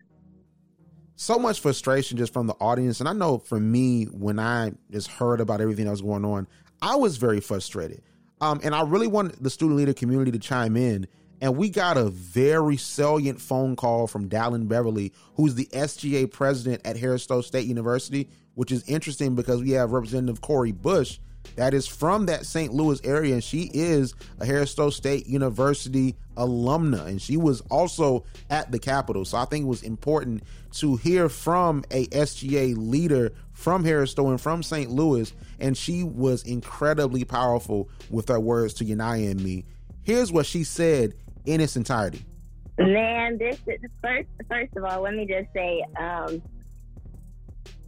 So 1.15 1.39
much 1.39 1.61
frustration 1.61 2.19
just 2.19 2.33
from 2.33 2.47
the 2.47 2.55
audience. 2.55 3.01
And 3.01 3.09
I 3.09 3.13
know 3.13 3.39
for 3.39 3.59
me, 3.59 4.05
when 4.05 4.39
I 4.39 4.73
just 4.91 5.09
heard 5.09 5.41
about 5.41 5.61
everything 5.61 5.85
that 5.85 5.91
was 5.93 6.03
going 6.03 6.25
on, 6.25 6.47
I 6.83 6.97
was 6.97 7.17
very 7.17 7.41
frustrated. 7.41 8.03
Um, 8.41 8.61
and 8.63 8.75
I 8.75 8.83
really 8.83 9.09
want 9.09 9.43
the 9.43 9.51
student 9.51 9.77
leader 9.77 9.93
community 9.93 10.31
to 10.33 10.39
chime 10.39 10.77
in 10.77 11.09
And 11.41 11.57
we 11.57 11.71
got 11.71 11.97
a 11.97 12.11
very 12.11 12.77
salient 12.77 13.41
phone 13.41 13.77
call 13.77 14.07
from 14.07 14.29
Dallin 14.29 14.69
Beverly, 14.69 15.13
who's 15.35 15.55
the 15.55 15.67
SGA 15.67 16.31
president 16.31 16.83
at 16.85 16.97
Harris 16.97 17.23
State 17.43 17.67
University, 17.67 18.29
which 18.55 18.73
is 18.73 18.89
interesting 18.89 19.35
because 19.35 19.63
we 19.63 19.71
have 19.71 19.93
Representative 19.93 20.41
Cori 20.41 20.73
Bush 20.73 21.19
that 21.57 21.75
is 21.75 21.87
from 21.87 22.27
that 22.27 22.47
St. 22.47 22.73
Louis 22.73 23.01
area, 23.05 23.35
and 23.35 23.45
she 23.45 23.71
is 23.73 24.15
a 24.39 24.47
Harris 24.47 24.77
State 24.91 25.27
University 25.27 26.17
alumna, 26.37 27.07
and 27.07 27.21
she 27.21 27.37
was 27.37 27.61
also 27.71 28.25
at 28.51 28.71
the 28.71 28.79
Capitol. 28.79 29.25
So 29.25 29.39
I 29.39 29.45
think 29.45 29.65
it 29.65 29.69
was 29.69 29.83
important 29.83 30.45
to 30.73 30.97
hear 30.97 31.29
from 31.29 31.85
a 31.91 32.07
SGA 32.07 32.77
leader 32.77 33.33
from 33.53 33.85
Harris 33.85 34.17
and 34.17 34.41
from 34.41 34.63
St. 34.63 34.91
Louis, 34.91 35.33
and 35.59 35.77
she 35.77 36.05
was 36.05 36.43
incredibly 36.45 37.25
powerful 37.25 37.89
with 38.11 38.29
her 38.29 38.41
words 38.41 38.75
to 38.75 38.85
Yanaya 38.85 39.31
and 39.31 39.43
me. 39.43 39.65
Here's 40.03 40.33
what 40.33 40.47
she 40.47 40.65
said 40.65 41.15
in 41.49 41.61
its 41.61 41.77
entirety. 41.77 42.25
Man, 42.79 43.39
this 43.39 43.59
is 43.67 43.81
first. 44.03 44.29
First 44.49 44.77
of 44.77 44.85
all, 44.85 45.03
let 45.03 45.15
me 45.15 45.27
just 45.27 45.49
say, 45.53 45.83
um, 45.99 46.41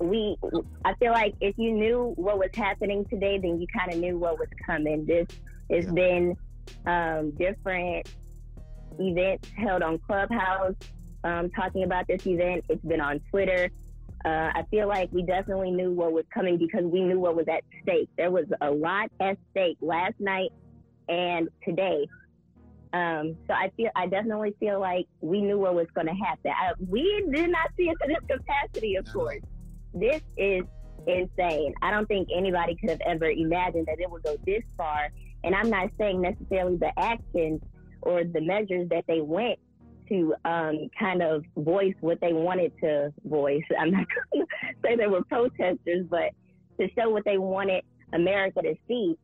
we. 0.00 0.36
I 0.84 0.94
feel 0.94 1.12
like 1.12 1.34
if 1.40 1.56
you 1.58 1.72
knew 1.72 2.12
what 2.16 2.38
was 2.38 2.50
happening 2.54 3.04
today, 3.04 3.38
then 3.38 3.60
you 3.60 3.66
kind 3.76 3.92
of 3.92 4.00
knew 4.00 4.18
what 4.18 4.38
was 4.38 4.48
coming. 4.66 5.06
This 5.06 5.28
has 5.70 5.86
yeah. 5.86 5.92
been 5.92 6.36
um, 6.86 7.30
different 7.32 8.08
events 8.98 9.48
held 9.56 9.82
on 9.82 9.98
Clubhouse, 9.98 10.74
um, 11.22 11.50
talking 11.50 11.84
about 11.84 12.08
this 12.08 12.26
event. 12.26 12.64
It's 12.68 12.84
been 12.84 13.00
on 13.00 13.20
Twitter. 13.30 13.70
Uh, 14.24 14.50
I 14.54 14.64
feel 14.70 14.88
like 14.88 15.10
we 15.12 15.22
definitely 15.22 15.70
knew 15.70 15.92
what 15.92 16.12
was 16.12 16.24
coming 16.34 16.58
because 16.58 16.84
we 16.84 17.02
knew 17.02 17.18
what 17.20 17.36
was 17.36 17.46
at 17.48 17.62
stake. 17.82 18.08
There 18.18 18.30
was 18.30 18.46
a 18.60 18.70
lot 18.70 19.10
at 19.20 19.38
stake 19.52 19.78
last 19.80 20.14
night 20.18 20.50
and 21.08 21.48
today. 21.64 22.06
Um, 22.92 23.36
so 23.46 23.54
I 23.54 23.70
feel, 23.76 23.90
I 23.94 24.06
definitely 24.06 24.54
feel 24.58 24.80
like 24.80 25.06
we 25.20 25.40
knew 25.40 25.58
what 25.58 25.74
was 25.74 25.86
going 25.94 26.08
to 26.08 26.14
happen. 26.14 26.50
I, 26.50 26.72
we 26.88 27.24
did 27.32 27.50
not 27.50 27.70
see 27.76 27.84
it 27.84 27.96
to 28.02 28.08
this 28.08 28.38
capacity, 28.38 28.96
of 28.96 29.10
course. 29.12 29.42
This 29.94 30.20
is 30.36 30.62
insane. 31.06 31.74
I 31.82 31.90
don't 31.90 32.06
think 32.06 32.28
anybody 32.34 32.76
could 32.76 32.90
have 32.90 33.00
ever 33.06 33.30
imagined 33.30 33.86
that 33.86 34.00
it 34.00 34.10
would 34.10 34.22
go 34.22 34.36
this 34.44 34.62
far. 34.76 35.10
And 35.44 35.54
I'm 35.54 35.70
not 35.70 35.90
saying 35.98 36.20
necessarily 36.20 36.76
the 36.76 36.92
actions 36.98 37.62
or 38.02 38.24
the 38.24 38.40
measures 38.40 38.88
that 38.90 39.04
they 39.06 39.20
went 39.20 39.58
to 40.08 40.34
um, 40.44 40.88
kind 40.98 41.22
of 41.22 41.44
voice 41.56 41.94
what 42.00 42.20
they 42.20 42.32
wanted 42.32 42.72
to 42.82 43.12
voice. 43.24 43.62
I'm 43.78 43.90
not 43.90 44.06
going 44.32 44.46
to 44.46 44.74
say 44.84 44.96
they 44.96 45.06
were 45.06 45.22
protesters, 45.24 46.06
but 46.10 46.30
to 46.78 46.88
show 46.98 47.08
what 47.10 47.24
they 47.24 47.38
wanted 47.38 47.84
America 48.12 48.60
to 48.62 48.74
see. 48.88 49.16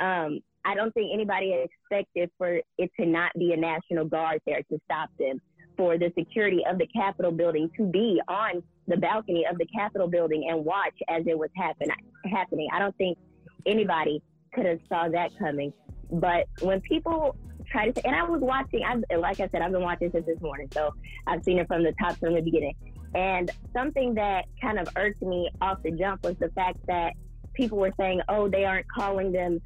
Um, 0.00 0.40
I 0.64 0.74
don't 0.74 0.92
think 0.92 1.10
anybody 1.12 1.52
expected 1.52 2.30
for 2.36 2.60
it 2.78 2.90
to 2.98 3.06
not 3.06 3.32
be 3.38 3.52
a 3.52 3.56
National 3.56 4.04
Guard 4.04 4.40
there 4.46 4.62
to 4.70 4.80
stop 4.84 5.10
them, 5.18 5.40
for 5.76 5.96
the 5.96 6.12
security 6.18 6.62
of 6.68 6.76
the 6.76 6.86
Capitol 6.88 7.32
building 7.32 7.70
to 7.74 7.86
be 7.86 8.20
on 8.28 8.62
the 8.86 8.98
balcony 8.98 9.46
of 9.50 9.56
the 9.56 9.64
Capitol 9.66 10.08
building 10.08 10.48
and 10.50 10.62
watch 10.62 10.94
as 11.08 11.22
it 11.26 11.38
was 11.38 11.48
happen, 11.56 11.88
happening. 12.30 12.68
I 12.70 12.78
don't 12.78 12.94
think 12.96 13.16
anybody 13.64 14.22
could 14.52 14.66
have 14.66 14.80
saw 14.90 15.08
that 15.08 15.30
coming. 15.38 15.72
But 16.12 16.46
when 16.60 16.82
people 16.82 17.34
try 17.70 17.88
to 17.88 17.94
say, 17.94 18.02
and 18.04 18.14
I 18.14 18.24
was 18.24 18.42
watching, 18.42 18.82
I, 18.84 19.16
like 19.16 19.40
I 19.40 19.48
said, 19.48 19.62
I've 19.62 19.72
been 19.72 19.80
watching 19.80 20.10
since 20.10 20.26
this 20.26 20.40
morning, 20.42 20.68
so 20.72 20.92
I've 21.26 21.42
seen 21.44 21.58
it 21.58 21.66
from 21.66 21.82
the 21.82 21.94
top 21.98 22.18
from 22.18 22.34
the 22.34 22.42
beginning. 22.42 22.74
And 23.14 23.50
something 23.72 24.14
that 24.14 24.44
kind 24.60 24.78
of 24.78 24.88
irked 24.96 25.22
me 25.22 25.50
off 25.62 25.82
the 25.82 25.92
jump 25.92 26.24
was 26.24 26.36
the 26.40 26.50
fact 26.50 26.78
that 26.88 27.14
people 27.54 27.78
were 27.78 27.92
saying, 27.98 28.20
oh, 28.28 28.48
they 28.48 28.64
aren't 28.64 28.86
calling 28.88 29.32
them 29.32 29.60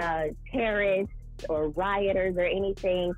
uh, 0.00 0.24
terrorists 0.52 1.12
or 1.48 1.68
rioters 1.70 2.36
or 2.36 2.44
anything. 2.44 3.12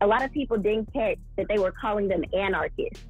A 0.00 0.06
lot 0.06 0.22
of 0.22 0.32
people 0.32 0.56
didn't 0.56 0.88
catch 0.92 1.18
that 1.36 1.46
they 1.48 1.58
were 1.58 1.72
calling 1.80 2.08
them 2.08 2.22
anarchists, 2.32 3.04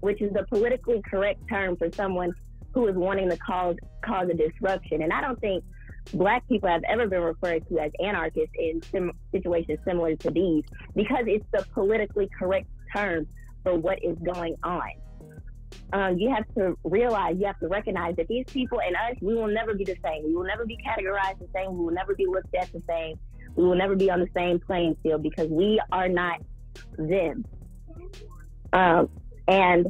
which 0.00 0.20
is 0.20 0.32
the 0.32 0.44
politically 0.48 1.02
correct 1.08 1.40
term 1.48 1.76
for 1.76 1.90
someone 1.92 2.32
who 2.74 2.86
is 2.88 2.94
wanting 2.94 3.28
to 3.30 3.36
cause 3.38 3.76
cause 4.04 4.28
a 4.30 4.34
disruption. 4.34 5.02
And 5.02 5.12
I 5.12 5.20
don't 5.20 5.40
think 5.40 5.64
black 6.12 6.46
people 6.48 6.68
have 6.68 6.82
ever 6.88 7.06
been 7.06 7.22
referred 7.22 7.62
to 7.68 7.78
as 7.78 7.92
anarchists 8.04 8.54
in 8.58 8.82
sim- 8.82 9.12
situations 9.32 9.78
similar 9.86 10.16
to 10.16 10.30
these 10.30 10.64
because 10.94 11.24
it's 11.26 11.46
the 11.52 11.64
politically 11.74 12.28
correct 12.38 12.66
term 12.94 13.26
for 13.62 13.74
what 13.74 13.98
is 14.02 14.16
going 14.34 14.56
on. 14.62 14.90
Um, 15.92 16.18
you 16.18 16.32
have 16.32 16.44
to 16.56 16.76
realize, 16.84 17.36
you 17.38 17.46
have 17.46 17.58
to 17.60 17.68
recognize 17.68 18.14
that 18.16 18.28
these 18.28 18.44
people 18.48 18.80
and 18.80 18.94
us, 18.94 19.16
we 19.20 19.34
will 19.34 19.48
never 19.48 19.74
be 19.74 19.84
the 19.84 19.96
same. 20.04 20.24
We 20.24 20.34
will 20.34 20.44
never 20.44 20.64
be 20.64 20.78
categorized 20.86 21.38
the 21.40 21.48
same. 21.54 21.76
We 21.76 21.84
will 21.84 21.92
never 21.92 22.14
be 22.14 22.26
looked 22.26 22.54
at 22.54 22.70
the 22.72 22.82
same. 22.88 23.16
We 23.56 23.64
will 23.64 23.76
never 23.76 23.96
be 23.96 24.10
on 24.10 24.20
the 24.20 24.28
same 24.36 24.60
playing 24.60 24.96
field 25.02 25.22
because 25.22 25.48
we 25.48 25.80
are 25.90 26.08
not 26.08 26.38
them. 26.96 27.44
Um, 28.72 29.08
and 29.48 29.86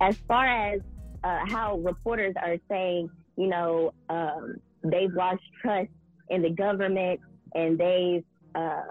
as 0.00 0.16
far 0.26 0.46
as 0.46 0.80
uh, 1.22 1.40
how 1.46 1.78
reporters 1.78 2.34
are 2.42 2.56
saying, 2.68 3.10
you 3.36 3.48
know, 3.48 3.92
um, 4.08 4.56
they've 4.82 5.12
lost 5.12 5.42
trust 5.60 5.90
in 6.30 6.42
the 6.42 6.50
government 6.50 7.20
and 7.54 7.78
they've 7.78 8.24
uh, 8.54 8.82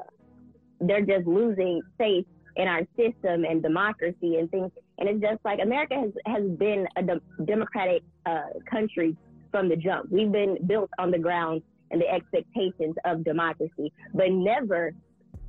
they're 0.80 1.06
just 1.06 1.28
losing 1.28 1.82
faith 1.98 2.26
in 2.56 2.68
our 2.68 2.82
system 2.98 3.46
and 3.46 3.62
democracy 3.62 4.38
and 4.38 4.50
things. 4.52 4.72
And 4.98 5.10
it's 5.10 5.22
just 5.22 5.40
like 5.44 5.60
America 5.62 5.96
has 5.96 6.12
has 6.26 6.44
been 6.58 6.88
a 6.96 7.04
de- 7.04 7.22
democratic 7.46 8.04
uh, 8.26 8.42
country 8.70 9.16
from 9.52 9.68
the 9.70 9.76
jump. 9.76 10.12
We've 10.12 10.32
been 10.32 10.58
built 10.68 10.90
on 11.00 11.12
the 11.12 11.20
ground 11.20 11.62
and 11.90 12.02
the 12.02 12.10
expectations 12.10 12.96
of 13.06 13.24
democracy, 13.24 13.92
but 14.14 14.32
never, 14.32 14.94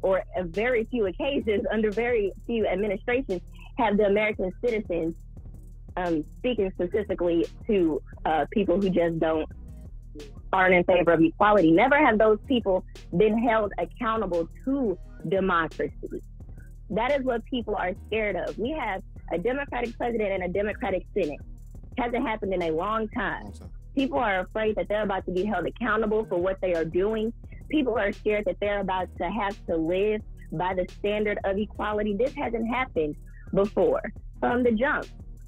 or 0.01 0.23
a 0.37 0.45
very 0.45 0.85
few 0.91 1.07
occasions, 1.07 1.65
under 1.71 1.91
very 1.91 2.33
few 2.47 2.67
administrations, 2.67 3.41
have 3.79 3.97
the 3.97 4.05
American 4.05 4.53
citizens, 4.65 5.15
um, 5.97 6.25
speaking 6.39 6.73
specifically 6.75 7.47
to 7.67 8.03
uh, 8.25 8.47
people 8.51 8.81
who 8.81 8.91
just 8.91 9.19
don't 9.21 9.49
aren't 10.53 10.75
in 10.75 10.85
favor 10.85 11.13
of 11.13 11.23
equality. 11.23 11.71
Never 11.71 11.97
have 11.97 12.19
those 12.19 12.39
people 12.47 12.85
been 13.17 13.39
held 13.39 13.73
accountable 13.79 14.49
to 14.65 14.99
democracy. 15.29 16.23
That 16.91 17.13
is 17.19 17.25
what 17.25 17.43
people 17.47 17.75
are 17.75 17.93
scared 18.07 18.37
of. 18.37 18.59
We 18.59 18.71
have 18.79 19.03
a 19.31 19.39
Democratic 19.39 19.97
president 19.97 20.33
and 20.33 20.45
a 20.45 20.49
Democratic 20.49 21.07
Senate. 21.15 21.41
Hasn't 21.99 22.27
happened 22.27 22.55
in 22.55 22.63
a 22.63 22.71
long 22.71 23.09
time. 23.09 23.53
People 23.95 24.19
are 24.19 24.41
afraid 24.41 24.77
that 24.77 24.89
they're 24.89 25.03
about 25.03 25.27
to 25.27 25.33
be 25.33 25.45
held 25.45 25.67
accountable 25.67 26.25
for 26.25 26.39
what 26.39 26.59
they 26.61 26.75
are 26.75 26.85
doing. 26.85 27.33
People 27.69 27.99
are 27.99 28.13
scared 28.13 28.45
that 28.47 28.57
they're 28.61 28.81
about 28.81 29.09
to 29.19 29.31
have 29.31 29.57
to 29.67 29.77
live 29.77 30.23
by 30.53 30.75
the 30.75 30.87
standard 30.99 31.39
of 31.45 31.59
equality. 31.59 32.17
This 32.17 32.33
hasn't 32.35 32.67
happened 32.69 33.17
before 33.55 34.03
from 34.41 34.63
the 34.63 34.73
jump. 34.73 35.07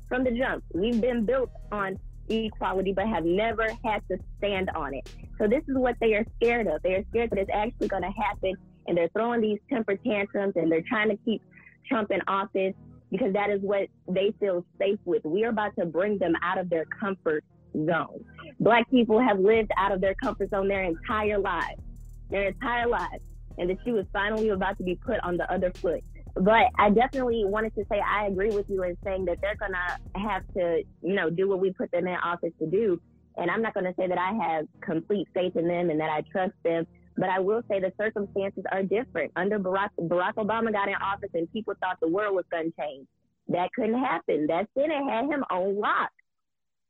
From 0.08 0.24
the 0.24 0.30
jump, 0.30 0.62
we've 0.74 1.00
been 1.00 1.24
built 1.24 1.50
on 1.72 1.98
equality, 2.28 2.92
but 2.92 3.06
have 3.08 3.24
never 3.24 3.68
had 3.84 4.02
to 4.10 4.18
stand 4.38 4.70
on 4.74 4.94
it. 4.94 5.08
So 5.38 5.46
this 5.46 5.62
is 5.68 5.76
what 5.76 5.96
they 6.00 6.14
are 6.14 6.24
scared 6.36 6.66
of. 6.66 6.82
They 6.82 6.94
are 6.94 7.04
scared 7.10 7.30
that 7.30 7.38
it's 7.38 7.50
actually 7.52 7.88
going 7.88 8.02
to 8.02 8.10
happen, 8.10 8.54
and 8.86 8.96
they're 8.96 9.08
throwing 9.08 9.40
these 9.40 9.58
temper 9.70 9.96
tantrums, 9.96 10.54
and 10.56 10.70
they're 10.70 10.84
trying 10.86 11.08
to 11.08 11.16
keep 11.24 11.42
Trump 11.88 12.10
in 12.10 12.20
office 12.28 12.74
because 13.14 13.32
that 13.32 13.48
is 13.48 13.60
what 13.62 13.86
they 14.08 14.34
feel 14.40 14.66
safe 14.76 14.98
with. 15.04 15.24
We 15.24 15.44
are 15.44 15.50
about 15.50 15.76
to 15.78 15.86
bring 15.86 16.18
them 16.18 16.32
out 16.42 16.58
of 16.58 16.68
their 16.68 16.84
comfort 16.84 17.44
zone. 17.72 18.24
Black 18.58 18.90
people 18.90 19.20
have 19.20 19.38
lived 19.38 19.70
out 19.78 19.92
of 19.92 20.00
their 20.00 20.16
comfort 20.16 20.50
zone 20.50 20.66
their 20.66 20.82
entire 20.82 21.38
lives, 21.38 21.80
their 22.28 22.48
entire 22.48 22.88
lives, 22.88 23.22
and 23.56 23.70
the 23.70 23.76
shoe 23.84 23.98
is 23.98 24.06
finally 24.12 24.48
about 24.48 24.76
to 24.78 24.82
be 24.82 24.96
put 24.96 25.20
on 25.20 25.36
the 25.36 25.48
other 25.52 25.70
foot. 25.76 26.02
But 26.34 26.64
I 26.76 26.90
definitely 26.90 27.44
wanted 27.44 27.76
to 27.76 27.84
say 27.88 28.00
I 28.00 28.26
agree 28.26 28.50
with 28.50 28.68
you 28.68 28.82
in 28.82 28.96
saying 29.04 29.26
that 29.26 29.38
they're 29.40 29.54
gonna 29.60 30.26
have 30.28 30.42
to, 30.56 30.82
you 31.00 31.14
know, 31.14 31.30
do 31.30 31.48
what 31.48 31.60
we 31.60 31.72
put 31.72 31.92
them 31.92 32.08
in 32.08 32.16
office 32.16 32.52
to 32.58 32.66
do. 32.66 33.00
And 33.36 33.48
I'm 33.48 33.62
not 33.62 33.74
gonna 33.74 33.94
say 33.96 34.08
that 34.08 34.18
I 34.18 34.32
have 34.32 34.66
complete 34.80 35.28
faith 35.32 35.54
in 35.54 35.68
them 35.68 35.90
and 35.90 36.00
that 36.00 36.10
I 36.10 36.22
trust 36.32 36.54
them. 36.64 36.84
But 37.16 37.28
I 37.28 37.38
will 37.38 37.62
say 37.68 37.80
the 37.80 37.92
circumstances 37.98 38.64
are 38.72 38.82
different. 38.82 39.32
Under 39.36 39.58
Barack, 39.58 39.90
Barack 40.00 40.34
Obama 40.34 40.72
got 40.72 40.88
in 40.88 40.94
office 40.94 41.30
and 41.34 41.50
people 41.52 41.74
thought 41.80 41.98
the 42.00 42.08
world 42.08 42.34
was 42.34 42.44
going 42.50 42.72
to 42.72 42.80
change. 42.80 43.06
That 43.48 43.70
couldn't 43.74 43.98
happen. 44.02 44.46
That 44.48 44.66
Senate 44.76 45.04
had 45.08 45.26
him 45.26 45.44
on 45.50 45.78
lock 45.78 46.10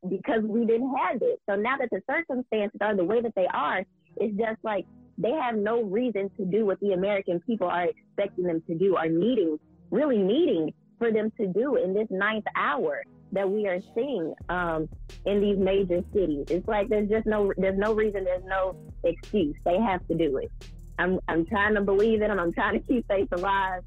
because 0.09 0.43
we 0.43 0.65
didn't 0.65 0.95
have 0.97 1.21
it. 1.21 1.41
So 1.49 1.57
now 1.57 1.77
that 1.79 1.89
the 1.91 2.01
circumstances 2.11 2.79
are 2.81 2.97
the 2.97 3.05
way 3.05 3.21
that 3.21 3.35
they 3.35 3.47
are, 3.53 3.85
it's 4.17 4.37
just 4.37 4.63
like 4.63 4.87
they 5.19 5.33
have 5.33 5.57
no 5.57 5.83
reason 5.83 6.31
to 6.37 6.45
do 6.45 6.65
what 6.67 6.81
the 6.81 6.93
American 6.93 7.41
people 7.41 7.67
are 7.67 7.87
expecting 7.87 8.45
them 8.45 8.63
to 8.67 8.75
do, 8.75 8.97
are 8.97 9.09
needing, 9.09 9.59
really 9.91 10.19
needing 10.19 10.73
for 10.99 11.13
them 11.13 11.31
to 11.39 11.47
do 11.47 11.77
in 11.77 11.93
this 11.93 12.07
ninth 12.11 12.45
hour 12.57 13.03
that 13.35 13.51
we 13.51 13.67
are 13.67 13.81
seeing 13.95 14.35
um, 14.49 14.89
in 15.27 15.41
these 15.41 15.59
major 15.59 16.03
cities. 16.13 16.47
It's 16.49 16.67
like 16.67 16.89
there's 16.89 17.09
just 17.09 17.27
no 17.27 17.53
there's 17.57 17.79
no 17.79 17.93
reason, 17.93 18.25
there's 18.25 18.45
no 18.45 18.77
excuse. 19.03 19.57
They 19.65 19.79
have 19.81 20.07
to 20.09 20.15
do 20.15 20.39
it. 20.39 20.51
I'm 20.99 21.21
I'm 21.29 21.45
trying 21.45 21.75
to 21.75 21.83
believe 21.83 22.23
in 22.23 22.29
them. 22.29 22.39
I'm 22.39 22.53
trying 22.53 22.81
to 22.81 22.87
keep 22.87 23.07
faith 23.09 23.29
alive. 23.33 23.83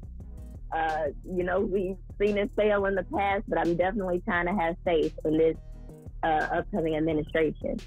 Uh, 0.70 1.06
you 1.24 1.44
know, 1.44 1.60
we've 1.60 1.96
seen 2.20 2.36
it 2.36 2.50
fail 2.54 2.84
in 2.84 2.94
the 2.94 3.04
past, 3.04 3.44
but 3.48 3.58
I'm 3.58 3.74
definitely 3.74 4.20
trying 4.20 4.46
to 4.46 4.54
have 4.54 4.76
faith 4.84 5.18
in 5.24 5.38
this 5.38 5.56
uh, 6.22 6.48
upcoming 6.58 6.94
administration. 6.96 7.78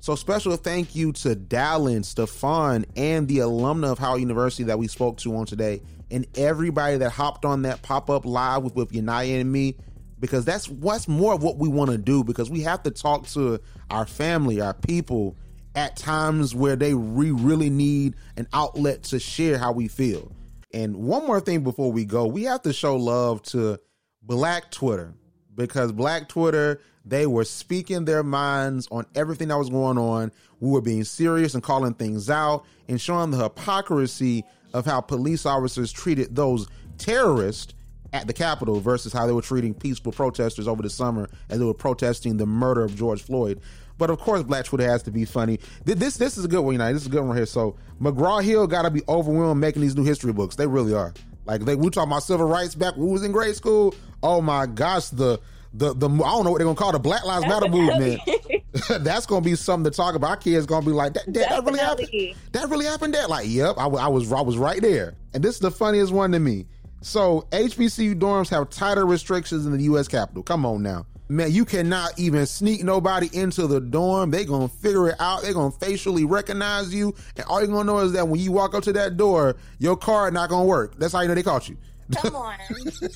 So 0.00 0.16
special 0.16 0.56
thank 0.56 0.94
you 0.94 1.12
to 1.12 1.36
Dallin, 1.36 2.04
Stefan, 2.04 2.84
and 2.96 3.26
the 3.28 3.38
alumna 3.38 3.92
of 3.92 3.98
Howard 3.98 4.20
University 4.20 4.64
that 4.64 4.78
we 4.78 4.88
spoke 4.88 5.16
to 5.18 5.34
on 5.36 5.46
today, 5.46 5.80
and 6.10 6.26
everybody 6.36 6.98
that 6.98 7.10
hopped 7.10 7.44
on 7.44 7.62
that 7.62 7.80
pop-up 7.82 8.26
live 8.26 8.64
with, 8.64 8.74
with 8.74 8.92
Yanaya 8.92 9.40
and 9.40 9.50
me, 9.50 9.76
because 10.18 10.44
that's 10.44 10.68
what's 10.68 11.08
more 11.08 11.34
of 11.34 11.42
what 11.42 11.58
we 11.58 11.68
want 11.68 11.90
to 11.90 11.98
do, 11.98 12.24
because 12.24 12.50
we 12.50 12.60
have 12.60 12.82
to 12.84 12.90
talk 12.90 13.26
to 13.28 13.60
our 13.90 14.06
family, 14.06 14.60
our 14.60 14.74
people, 14.74 15.36
at 15.74 15.96
times 15.96 16.54
where 16.54 16.76
they 16.76 16.94
we 16.94 17.30
really 17.30 17.70
need 17.70 18.14
an 18.36 18.46
outlet 18.52 19.02
to 19.02 19.18
share 19.18 19.58
how 19.58 19.72
we 19.72 19.88
feel. 19.88 20.30
And 20.72 20.96
one 20.96 21.26
more 21.26 21.40
thing 21.40 21.62
before 21.62 21.92
we 21.92 22.04
go, 22.04 22.26
we 22.26 22.44
have 22.44 22.62
to 22.62 22.72
show 22.72 22.96
love 22.96 23.42
to 23.44 23.78
Black 24.22 24.70
Twitter 24.70 25.14
because 25.54 25.92
Black 25.92 26.28
Twitter, 26.28 26.80
they 27.04 27.26
were 27.26 27.44
speaking 27.44 28.04
their 28.04 28.22
minds 28.22 28.88
on 28.90 29.06
everything 29.14 29.48
that 29.48 29.58
was 29.58 29.68
going 29.68 29.98
on. 29.98 30.32
We 30.60 30.70
were 30.70 30.80
being 30.80 31.04
serious 31.04 31.54
and 31.54 31.62
calling 31.62 31.94
things 31.94 32.30
out 32.30 32.64
and 32.88 33.00
showing 33.00 33.30
the 33.30 33.42
hypocrisy 33.42 34.44
of 34.72 34.84
how 34.84 35.00
police 35.00 35.46
officers 35.46 35.92
treated 35.92 36.34
those 36.34 36.66
terrorists 36.98 37.74
at 38.14 38.28
the 38.28 38.32
Capitol 38.32 38.78
versus 38.80 39.12
how 39.12 39.26
they 39.26 39.32
were 39.32 39.42
treating 39.42 39.74
peaceful 39.74 40.12
protesters 40.12 40.68
over 40.68 40.82
the 40.82 40.88
summer 40.88 41.28
as 41.50 41.58
they 41.58 41.64
were 41.64 41.74
protesting 41.74 42.36
the 42.36 42.46
murder 42.46 42.84
of 42.84 42.94
George 42.94 43.20
Floyd. 43.20 43.60
But 43.98 44.08
of 44.08 44.20
course, 44.20 44.44
Black 44.44 44.64
Twitter 44.64 44.88
has 44.88 45.02
to 45.02 45.10
be 45.10 45.24
funny. 45.24 45.58
This 45.84 46.16
this 46.16 46.38
is 46.38 46.44
a 46.44 46.48
good 46.48 46.62
one, 46.62 46.74
you 46.74 46.78
know. 46.78 46.92
This 46.92 47.02
is 47.02 47.08
a 47.08 47.10
good 47.10 47.24
one 47.24 47.36
here. 47.36 47.44
So 47.44 47.76
McGraw 48.00 48.42
Hill 48.42 48.66
got 48.68 48.82
to 48.82 48.90
be 48.90 49.02
overwhelmed 49.08 49.60
making 49.60 49.82
these 49.82 49.96
new 49.96 50.04
history 50.04 50.32
books. 50.32 50.56
They 50.56 50.66
really 50.66 50.94
are. 50.94 51.12
Like 51.44 51.62
they, 51.62 51.74
we 51.74 51.90
talking 51.90 52.10
about 52.10 52.22
civil 52.22 52.46
rights 52.46 52.74
back 52.74 52.96
when 52.96 53.06
we 53.06 53.12
was 53.12 53.24
in 53.24 53.32
grade 53.32 53.56
school. 53.56 53.94
Oh 54.22 54.40
my 54.40 54.66
gosh, 54.66 55.08
the 55.08 55.40
the 55.72 55.92
the 55.92 56.08
I 56.08 56.18
don't 56.18 56.44
know 56.44 56.52
what 56.52 56.58
they're 56.58 56.66
gonna 56.66 56.76
call 56.76 56.92
the 56.92 57.00
Black 57.00 57.24
Lives 57.24 57.46
Matter 57.46 57.68
movement. 57.68 58.20
That's 59.04 59.26
gonna 59.26 59.44
be 59.44 59.56
something 59.56 59.90
to 59.90 59.96
talk 59.96 60.14
about. 60.14 60.30
Our 60.30 60.36
kids 60.36 60.66
gonna 60.66 60.86
be 60.86 60.92
like, 60.92 61.14
that, 61.14 61.26
that, 61.26 61.48
that 61.50 61.64
really 61.64 61.78
happened. 61.80 62.08
That 62.52 62.68
really 62.68 62.86
happened. 62.86 63.14
That 63.14 63.28
like, 63.28 63.46
yep, 63.48 63.74
I, 63.76 63.86
I 63.86 64.08
was 64.08 64.32
I 64.32 64.40
was 64.40 64.56
right 64.56 64.80
there. 64.80 65.14
And 65.32 65.42
this 65.42 65.56
is 65.56 65.60
the 65.60 65.70
funniest 65.72 66.12
one 66.12 66.32
to 66.32 66.38
me. 66.38 66.66
So 67.04 67.46
HBCU 67.50 68.18
dorms 68.18 68.48
have 68.48 68.70
tighter 68.70 69.04
restrictions 69.04 69.66
in 69.66 69.72
the 69.72 69.82
U.S. 69.84 70.08
Capitol. 70.08 70.42
Come 70.42 70.64
on 70.64 70.82
now 70.82 71.06
man, 71.28 71.52
you 71.52 71.64
cannot 71.64 72.18
even 72.18 72.46
sneak 72.46 72.84
nobody 72.84 73.28
into 73.32 73.66
the 73.66 73.80
dorm. 73.80 74.30
They 74.30 74.44
gonna 74.44 74.68
figure 74.68 75.08
it 75.08 75.16
out. 75.20 75.42
They 75.42 75.52
gonna 75.52 75.70
facially 75.70 76.24
recognize 76.24 76.94
you, 76.94 77.14
and 77.36 77.46
all 77.46 77.60
you 77.60 77.66
gonna 77.66 77.84
know 77.84 77.98
is 77.98 78.12
that 78.12 78.26
when 78.28 78.40
you 78.40 78.52
walk 78.52 78.74
up 78.74 78.84
to 78.84 78.92
that 78.94 79.16
door, 79.16 79.56
your 79.78 79.96
card 79.96 80.34
not 80.34 80.50
gonna 80.50 80.66
work. 80.66 80.98
That's 80.98 81.12
how 81.12 81.20
you 81.20 81.28
know 81.28 81.34
they 81.34 81.42
caught 81.42 81.68
you. 81.68 81.76
Come 82.16 82.36
on. 82.36 82.56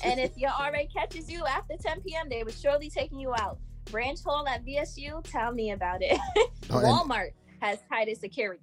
and 0.03 0.19
if 0.19 0.37
your 0.37 0.49
RA 0.49 0.81
catches 0.93 1.29
you 1.29 1.45
after 1.45 1.75
10 1.77 2.01
p.m., 2.01 2.29
they 2.29 2.43
were 2.43 2.51
surely 2.51 2.89
taking 2.89 3.19
you 3.19 3.33
out. 3.33 3.59
Branch 3.85 4.21
Hall 4.23 4.47
at 4.47 4.65
VSU, 4.65 5.23
tell 5.23 5.51
me 5.51 5.71
about 5.71 6.01
it. 6.01 6.19
oh, 6.69 6.75
Walmart 6.75 7.31
has 7.59 7.79
tighter 7.89 8.15
security 8.15 8.61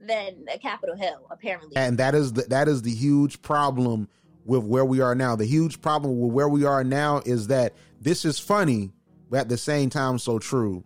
than 0.00 0.46
Capitol 0.60 0.96
Hill, 0.96 1.26
apparently. 1.30 1.76
And 1.76 1.98
that 1.98 2.14
is 2.14 2.32
the, 2.32 2.42
that 2.42 2.68
is 2.68 2.82
the 2.82 2.94
huge 2.94 3.42
problem 3.42 4.08
with 4.48 4.64
where 4.64 4.84
we 4.84 5.00
are 5.00 5.14
now. 5.14 5.36
The 5.36 5.44
huge 5.44 5.80
problem 5.80 6.18
with 6.18 6.32
where 6.32 6.48
we 6.48 6.64
are 6.64 6.82
now 6.82 7.20
is 7.26 7.48
that 7.48 7.74
this 8.00 8.24
is 8.24 8.38
funny, 8.38 8.90
but 9.30 9.40
at 9.40 9.48
the 9.50 9.58
same 9.58 9.90
time 9.90 10.18
so 10.18 10.38
true. 10.38 10.82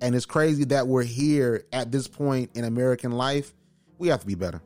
And 0.00 0.14
it's 0.14 0.26
crazy 0.26 0.64
that 0.66 0.86
we're 0.86 1.02
here 1.04 1.64
at 1.72 1.90
this 1.90 2.06
point 2.06 2.50
in 2.54 2.64
American 2.64 3.12
life. 3.12 3.54
We 3.96 4.08
have 4.08 4.20
to 4.20 4.26
be 4.26 4.34
better. 4.34 4.60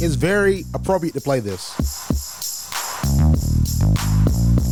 It's 0.00 0.14
very 0.14 0.64
appropriate 0.74 1.14
to 1.14 1.20
play 1.20 1.40
this 1.40 1.74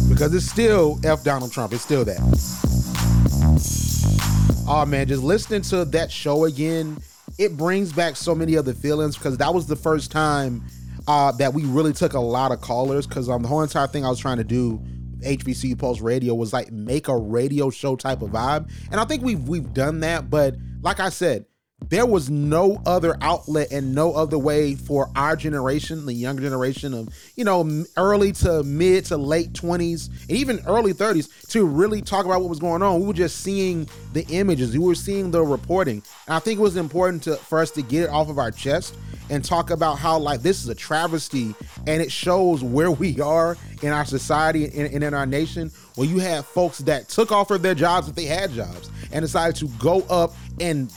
because 0.08 0.32
it's 0.34 0.46
still 0.48 1.00
F 1.02 1.24
Donald 1.24 1.50
Trump. 1.50 1.72
It's 1.72 1.82
still 1.82 2.04
that. 2.04 2.65
Oh 4.68 4.84
man, 4.84 5.06
just 5.06 5.22
listening 5.22 5.62
to 5.62 5.84
that 5.84 6.10
show 6.10 6.44
again, 6.44 6.98
it 7.38 7.56
brings 7.56 7.92
back 7.92 8.16
so 8.16 8.34
many 8.34 8.56
other 8.56 8.72
feelings 8.72 9.16
because 9.16 9.36
that 9.38 9.54
was 9.54 9.68
the 9.68 9.76
first 9.76 10.10
time 10.10 10.64
uh, 11.06 11.30
that 11.32 11.54
we 11.54 11.64
really 11.64 11.92
took 11.92 12.14
a 12.14 12.20
lot 12.20 12.50
of 12.50 12.60
callers 12.60 13.06
because 13.06 13.28
um, 13.28 13.42
the 13.42 13.48
whole 13.48 13.62
entire 13.62 13.86
thing 13.86 14.04
I 14.04 14.10
was 14.10 14.18
trying 14.18 14.38
to 14.38 14.44
do 14.44 14.82
HBCU 15.20 15.78
Pulse 15.78 16.00
Radio 16.00 16.34
was 16.34 16.52
like 16.52 16.72
make 16.72 17.06
a 17.06 17.16
radio 17.16 17.70
show 17.70 17.94
type 17.94 18.22
of 18.22 18.30
vibe, 18.30 18.68
and 18.90 19.00
I 19.00 19.04
think 19.04 19.22
we've 19.22 19.48
we've 19.48 19.72
done 19.72 20.00
that. 20.00 20.30
But 20.30 20.56
like 20.82 20.98
I 20.98 21.10
said, 21.10 21.46
there 21.88 22.06
was 22.06 22.30
no 22.30 22.82
other 22.86 23.16
outlet 23.20 23.70
and 23.70 23.94
no 23.94 24.14
other 24.14 24.38
way 24.38 24.74
for 24.74 25.10
our 25.14 25.36
generation, 25.36 26.06
the 26.06 26.12
younger 26.12 26.42
generation 26.42 26.94
of, 26.94 27.08
you 27.36 27.44
know, 27.44 27.84
early 27.96 28.32
to 28.32 28.62
mid 28.64 29.04
to 29.04 29.16
late 29.16 29.52
20s 29.52 30.08
and 30.22 30.30
even 30.30 30.60
early 30.66 30.92
30s 30.92 31.48
to 31.48 31.64
really 31.64 32.00
talk 32.00 32.24
about 32.24 32.40
what 32.40 32.48
was 32.48 32.58
going 32.58 32.82
on. 32.82 33.00
We 33.00 33.06
were 33.06 33.12
just 33.12 33.42
seeing 33.42 33.88
the 34.14 34.26
images, 34.30 34.72
we 34.72 34.84
were 34.84 34.94
seeing 34.94 35.30
the 35.30 35.42
reporting. 35.42 36.02
And 36.26 36.34
I 36.34 36.38
think 36.38 36.58
it 36.58 36.62
was 36.62 36.76
important 36.76 37.22
to, 37.24 37.36
for 37.36 37.60
us 37.60 37.70
to 37.72 37.82
get 37.82 38.04
it 38.04 38.10
off 38.10 38.30
of 38.30 38.38
our 38.38 38.50
chest 38.50 38.96
and 39.28 39.44
talk 39.44 39.70
about 39.70 39.98
how, 39.98 40.18
like, 40.18 40.40
this 40.40 40.62
is 40.62 40.68
a 40.68 40.74
travesty 40.74 41.54
and 41.86 42.02
it 42.02 42.10
shows 42.10 42.64
where 42.64 42.90
we 42.90 43.20
are 43.20 43.56
in 43.82 43.92
our 43.92 44.04
society 44.04 44.64
and, 44.64 44.92
and 44.94 45.04
in 45.04 45.14
our 45.14 45.26
nation 45.26 45.70
where 45.96 46.08
you 46.08 46.18
have 46.18 46.46
folks 46.46 46.78
that 46.78 47.08
took 47.08 47.30
off 47.30 47.50
of 47.50 47.62
their 47.62 47.74
jobs 47.74 48.08
if 48.08 48.14
they 48.14 48.24
had 48.24 48.50
jobs 48.50 48.90
and 49.12 49.22
decided 49.22 49.56
to 49.56 49.68
go 49.78 50.00
up 50.08 50.34
and 50.58 50.90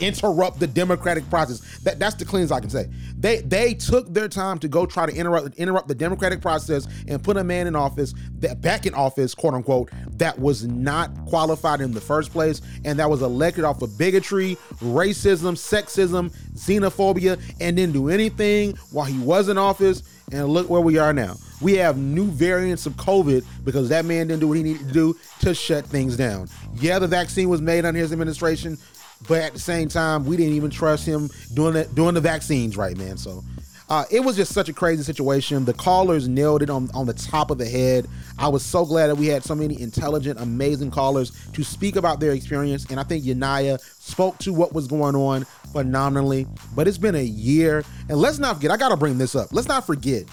interrupt 0.00 0.60
the 0.60 0.66
democratic 0.66 1.28
process. 1.30 1.78
That 1.80 1.98
that's 1.98 2.14
the 2.14 2.24
cleanest 2.24 2.52
I 2.52 2.60
can 2.60 2.70
say. 2.70 2.88
They 3.18 3.40
they 3.40 3.74
took 3.74 4.12
their 4.12 4.28
time 4.28 4.58
to 4.60 4.68
go 4.68 4.86
try 4.86 5.06
to 5.06 5.14
interrupt 5.14 5.56
interrupt 5.56 5.88
the 5.88 5.94
democratic 5.94 6.40
process 6.40 6.86
and 7.08 7.22
put 7.22 7.36
a 7.36 7.44
man 7.44 7.66
in 7.66 7.76
office 7.76 8.14
that 8.40 8.60
back 8.60 8.86
in 8.86 8.94
office, 8.94 9.34
quote 9.34 9.54
unquote, 9.54 9.90
that 10.18 10.38
was 10.38 10.64
not 10.64 11.10
qualified 11.26 11.80
in 11.80 11.92
the 11.92 12.00
first 12.00 12.32
place 12.32 12.60
and 12.84 12.98
that 12.98 13.08
was 13.08 13.22
elected 13.22 13.64
off 13.64 13.82
of 13.82 13.96
bigotry, 13.98 14.56
racism, 14.80 15.54
sexism, 15.54 16.32
xenophobia, 16.54 17.40
and 17.60 17.76
didn't 17.76 17.92
do 17.92 18.08
anything 18.08 18.74
while 18.90 19.06
he 19.06 19.18
was 19.18 19.48
in 19.48 19.58
office. 19.58 20.02
And 20.30 20.48
look 20.48 20.70
where 20.70 20.80
we 20.80 20.96
are 20.96 21.12
now. 21.12 21.36
We 21.60 21.74
have 21.74 21.96
new 21.98 22.24
variants 22.24 22.86
of 22.86 22.94
COVID 22.94 23.44
because 23.64 23.88
that 23.90 24.04
man 24.04 24.26
didn't 24.28 24.40
do 24.40 24.48
what 24.48 24.56
he 24.56 24.62
needed 24.62 24.88
to 24.88 24.92
do 24.92 25.16
to 25.40 25.54
shut 25.54 25.86
things 25.86 26.16
down. 26.16 26.48
Yeah, 26.74 26.98
the 26.98 27.06
vaccine 27.06 27.48
was 27.48 27.60
made 27.60 27.84
under 27.84 28.00
his 28.00 28.12
administration 28.12 28.78
but 29.28 29.40
at 29.40 29.52
the 29.52 29.58
same 29.58 29.88
time, 29.88 30.24
we 30.24 30.36
didn't 30.36 30.54
even 30.54 30.70
trust 30.70 31.06
him 31.06 31.30
doing 31.54 31.74
the 31.74 31.84
doing 31.84 32.14
the 32.14 32.20
vaccines 32.20 32.76
right, 32.76 32.96
man. 32.96 33.16
So 33.16 33.42
uh, 33.88 34.04
it 34.10 34.20
was 34.20 34.36
just 34.36 34.54
such 34.54 34.68
a 34.70 34.72
crazy 34.72 35.02
situation. 35.02 35.66
The 35.66 35.74
callers 35.74 36.26
nailed 36.26 36.62
it 36.62 36.70
on, 36.70 36.88
on 36.94 37.06
the 37.06 37.12
top 37.12 37.50
of 37.50 37.58
the 37.58 37.68
head. 37.68 38.08
I 38.38 38.48
was 38.48 38.64
so 38.64 38.86
glad 38.86 39.08
that 39.08 39.16
we 39.16 39.26
had 39.26 39.44
so 39.44 39.54
many 39.54 39.78
intelligent, 39.80 40.40
amazing 40.40 40.90
callers 40.90 41.30
to 41.52 41.62
speak 41.62 41.96
about 41.96 42.18
their 42.18 42.32
experience. 42.32 42.86
And 42.86 42.98
I 42.98 43.02
think 43.02 43.24
Yanaya 43.24 43.78
spoke 43.80 44.38
to 44.38 44.52
what 44.54 44.72
was 44.72 44.86
going 44.86 45.14
on 45.14 45.44
phenomenally. 45.72 46.46
But 46.74 46.88
it's 46.88 46.96
been 46.96 47.16
a 47.16 47.22
year. 47.22 47.84
And 48.08 48.18
let's 48.18 48.38
not 48.38 48.56
forget, 48.56 48.70
I 48.70 48.76
got 48.78 48.88
to 48.90 48.96
bring 48.96 49.18
this 49.18 49.34
up. 49.34 49.48
Let's 49.52 49.68
not 49.68 49.86
forget 49.86 50.24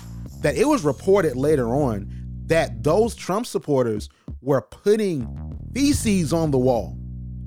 that 0.42 0.56
it 0.56 0.66
was 0.66 0.84
reported 0.84 1.36
later 1.36 1.68
on 1.68 2.10
that 2.46 2.82
those 2.82 3.14
Trump 3.14 3.46
supporters 3.46 4.10
were 4.42 4.62
putting 4.62 5.28
feces 5.74 6.32
on 6.34 6.52
the 6.52 6.58
wall 6.58 6.98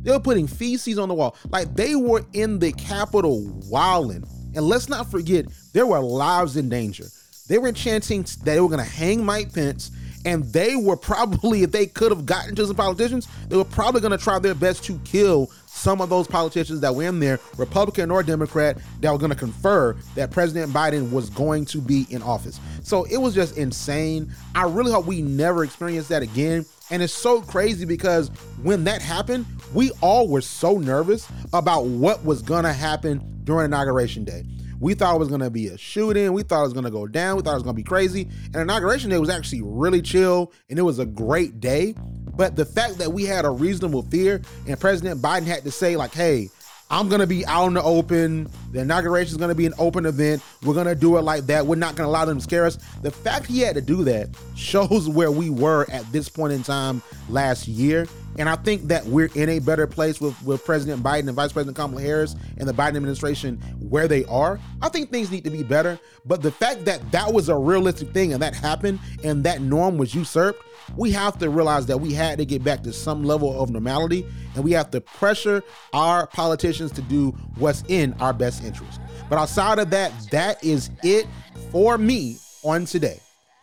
they 0.02 0.10
were 0.10 0.20
putting 0.20 0.46
feces 0.46 0.98
on 0.98 1.08
the 1.08 1.14
wall. 1.14 1.36
Like 1.50 1.74
they 1.74 1.94
were 1.94 2.24
in 2.32 2.58
the 2.58 2.72
Capitol 2.72 3.42
wilding. 3.68 4.24
And 4.54 4.66
let's 4.66 4.88
not 4.88 5.10
forget, 5.10 5.46
there 5.72 5.86
were 5.86 6.00
lives 6.00 6.56
in 6.56 6.68
danger. 6.68 7.06
They 7.48 7.58
were 7.58 7.72
chanting 7.72 8.22
that 8.22 8.44
they 8.44 8.60
were 8.60 8.68
going 8.68 8.84
to 8.84 8.90
hang 8.90 9.24
Mike 9.24 9.52
Pence. 9.52 9.90
And 10.24 10.44
they 10.52 10.76
were 10.76 10.96
probably, 10.96 11.64
if 11.64 11.72
they 11.72 11.86
could 11.86 12.12
have 12.12 12.26
gotten 12.26 12.54
to 12.54 12.66
some 12.66 12.76
politicians, 12.76 13.26
they 13.48 13.56
were 13.56 13.64
probably 13.64 14.00
going 14.00 14.16
to 14.16 14.22
try 14.22 14.38
their 14.38 14.54
best 14.54 14.84
to 14.84 14.98
kill 15.00 15.50
some 15.66 16.00
of 16.00 16.10
those 16.10 16.28
politicians 16.28 16.80
that 16.80 16.94
were 16.94 17.02
in 17.02 17.18
there, 17.18 17.40
Republican 17.56 18.10
or 18.10 18.22
Democrat, 18.22 18.78
that 19.00 19.10
were 19.10 19.18
going 19.18 19.32
to 19.32 19.36
confer 19.36 19.96
that 20.14 20.30
President 20.30 20.72
Biden 20.72 21.10
was 21.10 21.28
going 21.30 21.64
to 21.64 21.80
be 21.80 22.06
in 22.10 22.22
office. 22.22 22.60
So 22.84 23.02
it 23.04 23.16
was 23.16 23.34
just 23.34 23.56
insane. 23.56 24.32
I 24.54 24.64
really 24.64 24.92
hope 24.92 25.06
we 25.06 25.22
never 25.22 25.64
experience 25.64 26.06
that 26.08 26.22
again. 26.22 26.66
And 26.92 27.02
it's 27.02 27.14
so 27.14 27.40
crazy 27.40 27.86
because 27.86 28.28
when 28.62 28.84
that 28.84 29.00
happened, 29.00 29.46
we 29.72 29.90
all 30.02 30.28
were 30.28 30.42
so 30.42 30.76
nervous 30.76 31.26
about 31.54 31.86
what 31.86 32.22
was 32.22 32.42
going 32.42 32.64
to 32.64 32.72
happen 32.72 33.40
during 33.44 33.64
Inauguration 33.64 34.24
Day. 34.24 34.44
We 34.78 34.92
thought 34.92 35.14
it 35.14 35.18
was 35.18 35.28
going 35.28 35.40
to 35.40 35.48
be 35.48 35.68
a 35.68 35.78
shooting. 35.78 36.34
We 36.34 36.42
thought 36.42 36.60
it 36.60 36.64
was 36.64 36.74
going 36.74 36.84
to 36.84 36.90
go 36.90 37.06
down. 37.06 37.36
We 37.36 37.42
thought 37.42 37.52
it 37.52 37.54
was 37.54 37.62
going 37.62 37.76
to 37.76 37.82
be 37.82 37.82
crazy. 37.82 38.28
And 38.46 38.56
Inauguration 38.56 39.08
Day 39.08 39.18
was 39.18 39.30
actually 39.30 39.62
really 39.62 40.02
chill 40.02 40.52
and 40.68 40.78
it 40.78 40.82
was 40.82 40.98
a 40.98 41.06
great 41.06 41.60
day. 41.60 41.94
But 42.36 42.56
the 42.56 42.66
fact 42.66 42.98
that 42.98 43.10
we 43.10 43.24
had 43.24 43.46
a 43.46 43.50
reasonable 43.50 44.02
fear 44.02 44.42
and 44.66 44.78
President 44.78 45.22
Biden 45.22 45.46
had 45.46 45.64
to 45.64 45.70
say, 45.70 45.96
like, 45.96 46.12
hey, 46.12 46.50
I'm 46.92 47.08
gonna 47.08 47.26
be 47.26 47.46
out 47.46 47.68
in 47.68 47.74
the 47.74 47.82
open. 47.82 48.50
The 48.70 48.80
inauguration 48.80 49.30
is 49.30 49.38
gonna 49.38 49.54
be 49.54 49.64
an 49.64 49.72
open 49.78 50.04
event. 50.04 50.42
We're 50.62 50.74
gonna 50.74 50.94
do 50.94 51.16
it 51.16 51.22
like 51.22 51.46
that. 51.46 51.66
We're 51.66 51.76
not 51.76 51.94
gonna 51.96 52.10
allow 52.10 52.26
them 52.26 52.36
to 52.36 52.42
scare 52.42 52.66
us. 52.66 52.76
The 53.00 53.10
fact 53.10 53.46
he 53.46 53.60
had 53.60 53.76
to 53.76 53.80
do 53.80 54.04
that 54.04 54.28
shows 54.54 55.08
where 55.08 55.30
we 55.30 55.48
were 55.48 55.86
at 55.90 56.04
this 56.12 56.28
point 56.28 56.52
in 56.52 56.62
time 56.62 57.00
last 57.30 57.66
year. 57.66 58.06
And 58.38 58.46
I 58.46 58.56
think 58.56 58.88
that 58.88 59.06
we're 59.06 59.30
in 59.34 59.48
a 59.48 59.58
better 59.58 59.86
place 59.86 60.20
with, 60.20 60.40
with 60.42 60.64
President 60.66 61.02
Biden 61.02 61.28
and 61.28 61.32
Vice 61.32 61.52
President 61.52 61.76
Kamala 61.76 62.02
Harris 62.02 62.36
and 62.58 62.68
the 62.68 62.74
Biden 62.74 62.96
administration 62.96 63.56
where 63.88 64.06
they 64.06 64.26
are. 64.26 64.60
I 64.82 64.90
think 64.90 65.10
things 65.10 65.30
need 65.30 65.44
to 65.44 65.50
be 65.50 65.62
better. 65.62 65.98
But 66.26 66.42
the 66.42 66.52
fact 66.52 66.84
that 66.84 67.10
that 67.12 67.32
was 67.32 67.48
a 67.48 67.56
realistic 67.56 68.10
thing 68.12 68.34
and 68.34 68.42
that 68.42 68.54
happened 68.54 69.00
and 69.24 69.44
that 69.44 69.62
norm 69.62 69.96
was 69.96 70.14
usurped, 70.14 70.62
we 70.96 71.10
have 71.12 71.38
to 71.38 71.50
realize 71.50 71.86
that 71.86 71.98
we 71.98 72.12
had 72.12 72.38
to 72.38 72.44
get 72.44 72.62
back 72.62 72.82
to 72.82 72.92
some 72.92 73.24
level 73.24 73.60
of 73.62 73.70
normality 73.70 74.26
and 74.54 74.64
we 74.64 74.72
have 74.72 74.90
to 74.90 75.00
pressure 75.00 75.62
our 75.92 76.26
politicians 76.26 76.92
to 76.92 77.02
do 77.02 77.30
what's 77.56 77.82
in 77.88 78.14
our 78.20 78.32
best 78.32 78.64
interest. 78.64 79.00
But 79.28 79.38
outside 79.38 79.78
of 79.78 79.90
that, 79.90 80.12
that 80.30 80.62
is 80.62 80.90
it 81.02 81.26
for 81.70 81.98
me 81.98 82.38
on 82.62 82.84
today. 82.84 83.20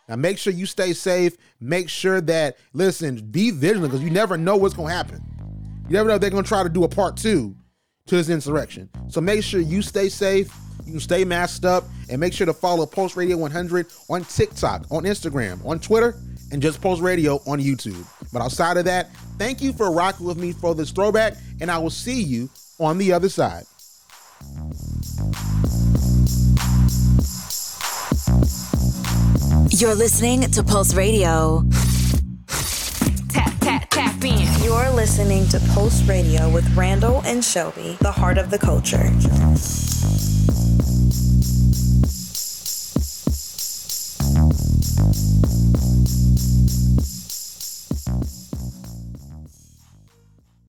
Now 0.08 0.16
make 0.16 0.38
sure 0.38 0.52
you 0.52 0.66
stay 0.66 0.94
safe. 0.94 1.38
Make 1.60 1.90
sure 1.90 2.22
that 2.22 2.58
listen, 2.74 3.18
be 3.32 3.52
vigilant 3.52 3.92
because 3.92 4.04
you 4.04 4.10
never 4.10 4.38
know 4.38 4.58
what's 4.58 4.74
gonna 4.74 4.94
happen. 4.94 5.24
You 5.88 5.94
never 5.94 6.10
know 6.10 6.16
if 6.16 6.22
they're 6.22 6.30
gonna 6.30 6.44
try 6.44 6.64
to 6.64 6.70
do 6.70 6.84
a 6.84 6.90
part 6.90 7.16
two 7.18 7.56
to 8.08 8.16
this 8.16 8.30
insurrection. 8.30 8.90
So 9.08 9.22
make 9.22 9.44
sure 9.44 9.60
you 9.60 9.82
stay 9.82 10.10
safe. 10.10 10.52
You 10.86 10.94
can 10.94 11.00
stay 11.00 11.24
masked 11.24 11.66
up 11.66 11.84
and 12.10 12.20
make 12.20 12.34
sure 12.34 12.48
to 12.48 12.54
follow 12.54 12.88
Pulse 12.88 13.16
Radio 13.16 13.38
100 13.38 13.86
on 14.10 14.24
TikTok, 14.24 14.86
on 14.90 15.04
Instagram, 15.04 15.64
on 15.64 15.80
Twitter, 15.80 16.16
and 16.52 16.62
just 16.62 16.82
Pulse 16.82 17.00
Radio 17.00 17.36
on 17.46 17.60
YouTube. 17.60 18.06
But 18.32 18.42
outside 18.42 18.78
of 18.78 18.86
that, 18.86 19.10
thank 19.38 19.62
you 19.62 19.74
for 19.74 19.92
rocking 19.92 20.26
with 20.26 20.38
me 20.38 20.52
for 20.52 20.76
this 20.76 20.92
throwback, 20.92 21.34
and 21.62 21.70
I 21.70 21.78
will 21.78 21.90
see 21.90 22.22
you 22.22 22.50
on 22.80 22.98
the 22.98 23.14
other 23.14 23.30
side. 23.30 23.66
You're 29.72 29.96
listening 29.96 30.42
to 30.42 30.64
Pulse 30.64 30.94
Radio. 30.94 31.64
Tap, 33.30 33.54
tap, 33.60 33.90
tap 33.90 34.24
in. 34.24 34.64
You're 34.64 34.90
listening 34.90 35.48
to 35.50 35.60
Pulse 35.74 36.04
Radio 36.04 36.50
with 36.50 36.70
Randall 36.76 37.22
and 37.24 37.44
Shelby, 37.44 37.98
the 38.02 38.12
heart 38.12 38.38
of 38.38 38.50
the 38.50 38.58
culture. 38.58 39.10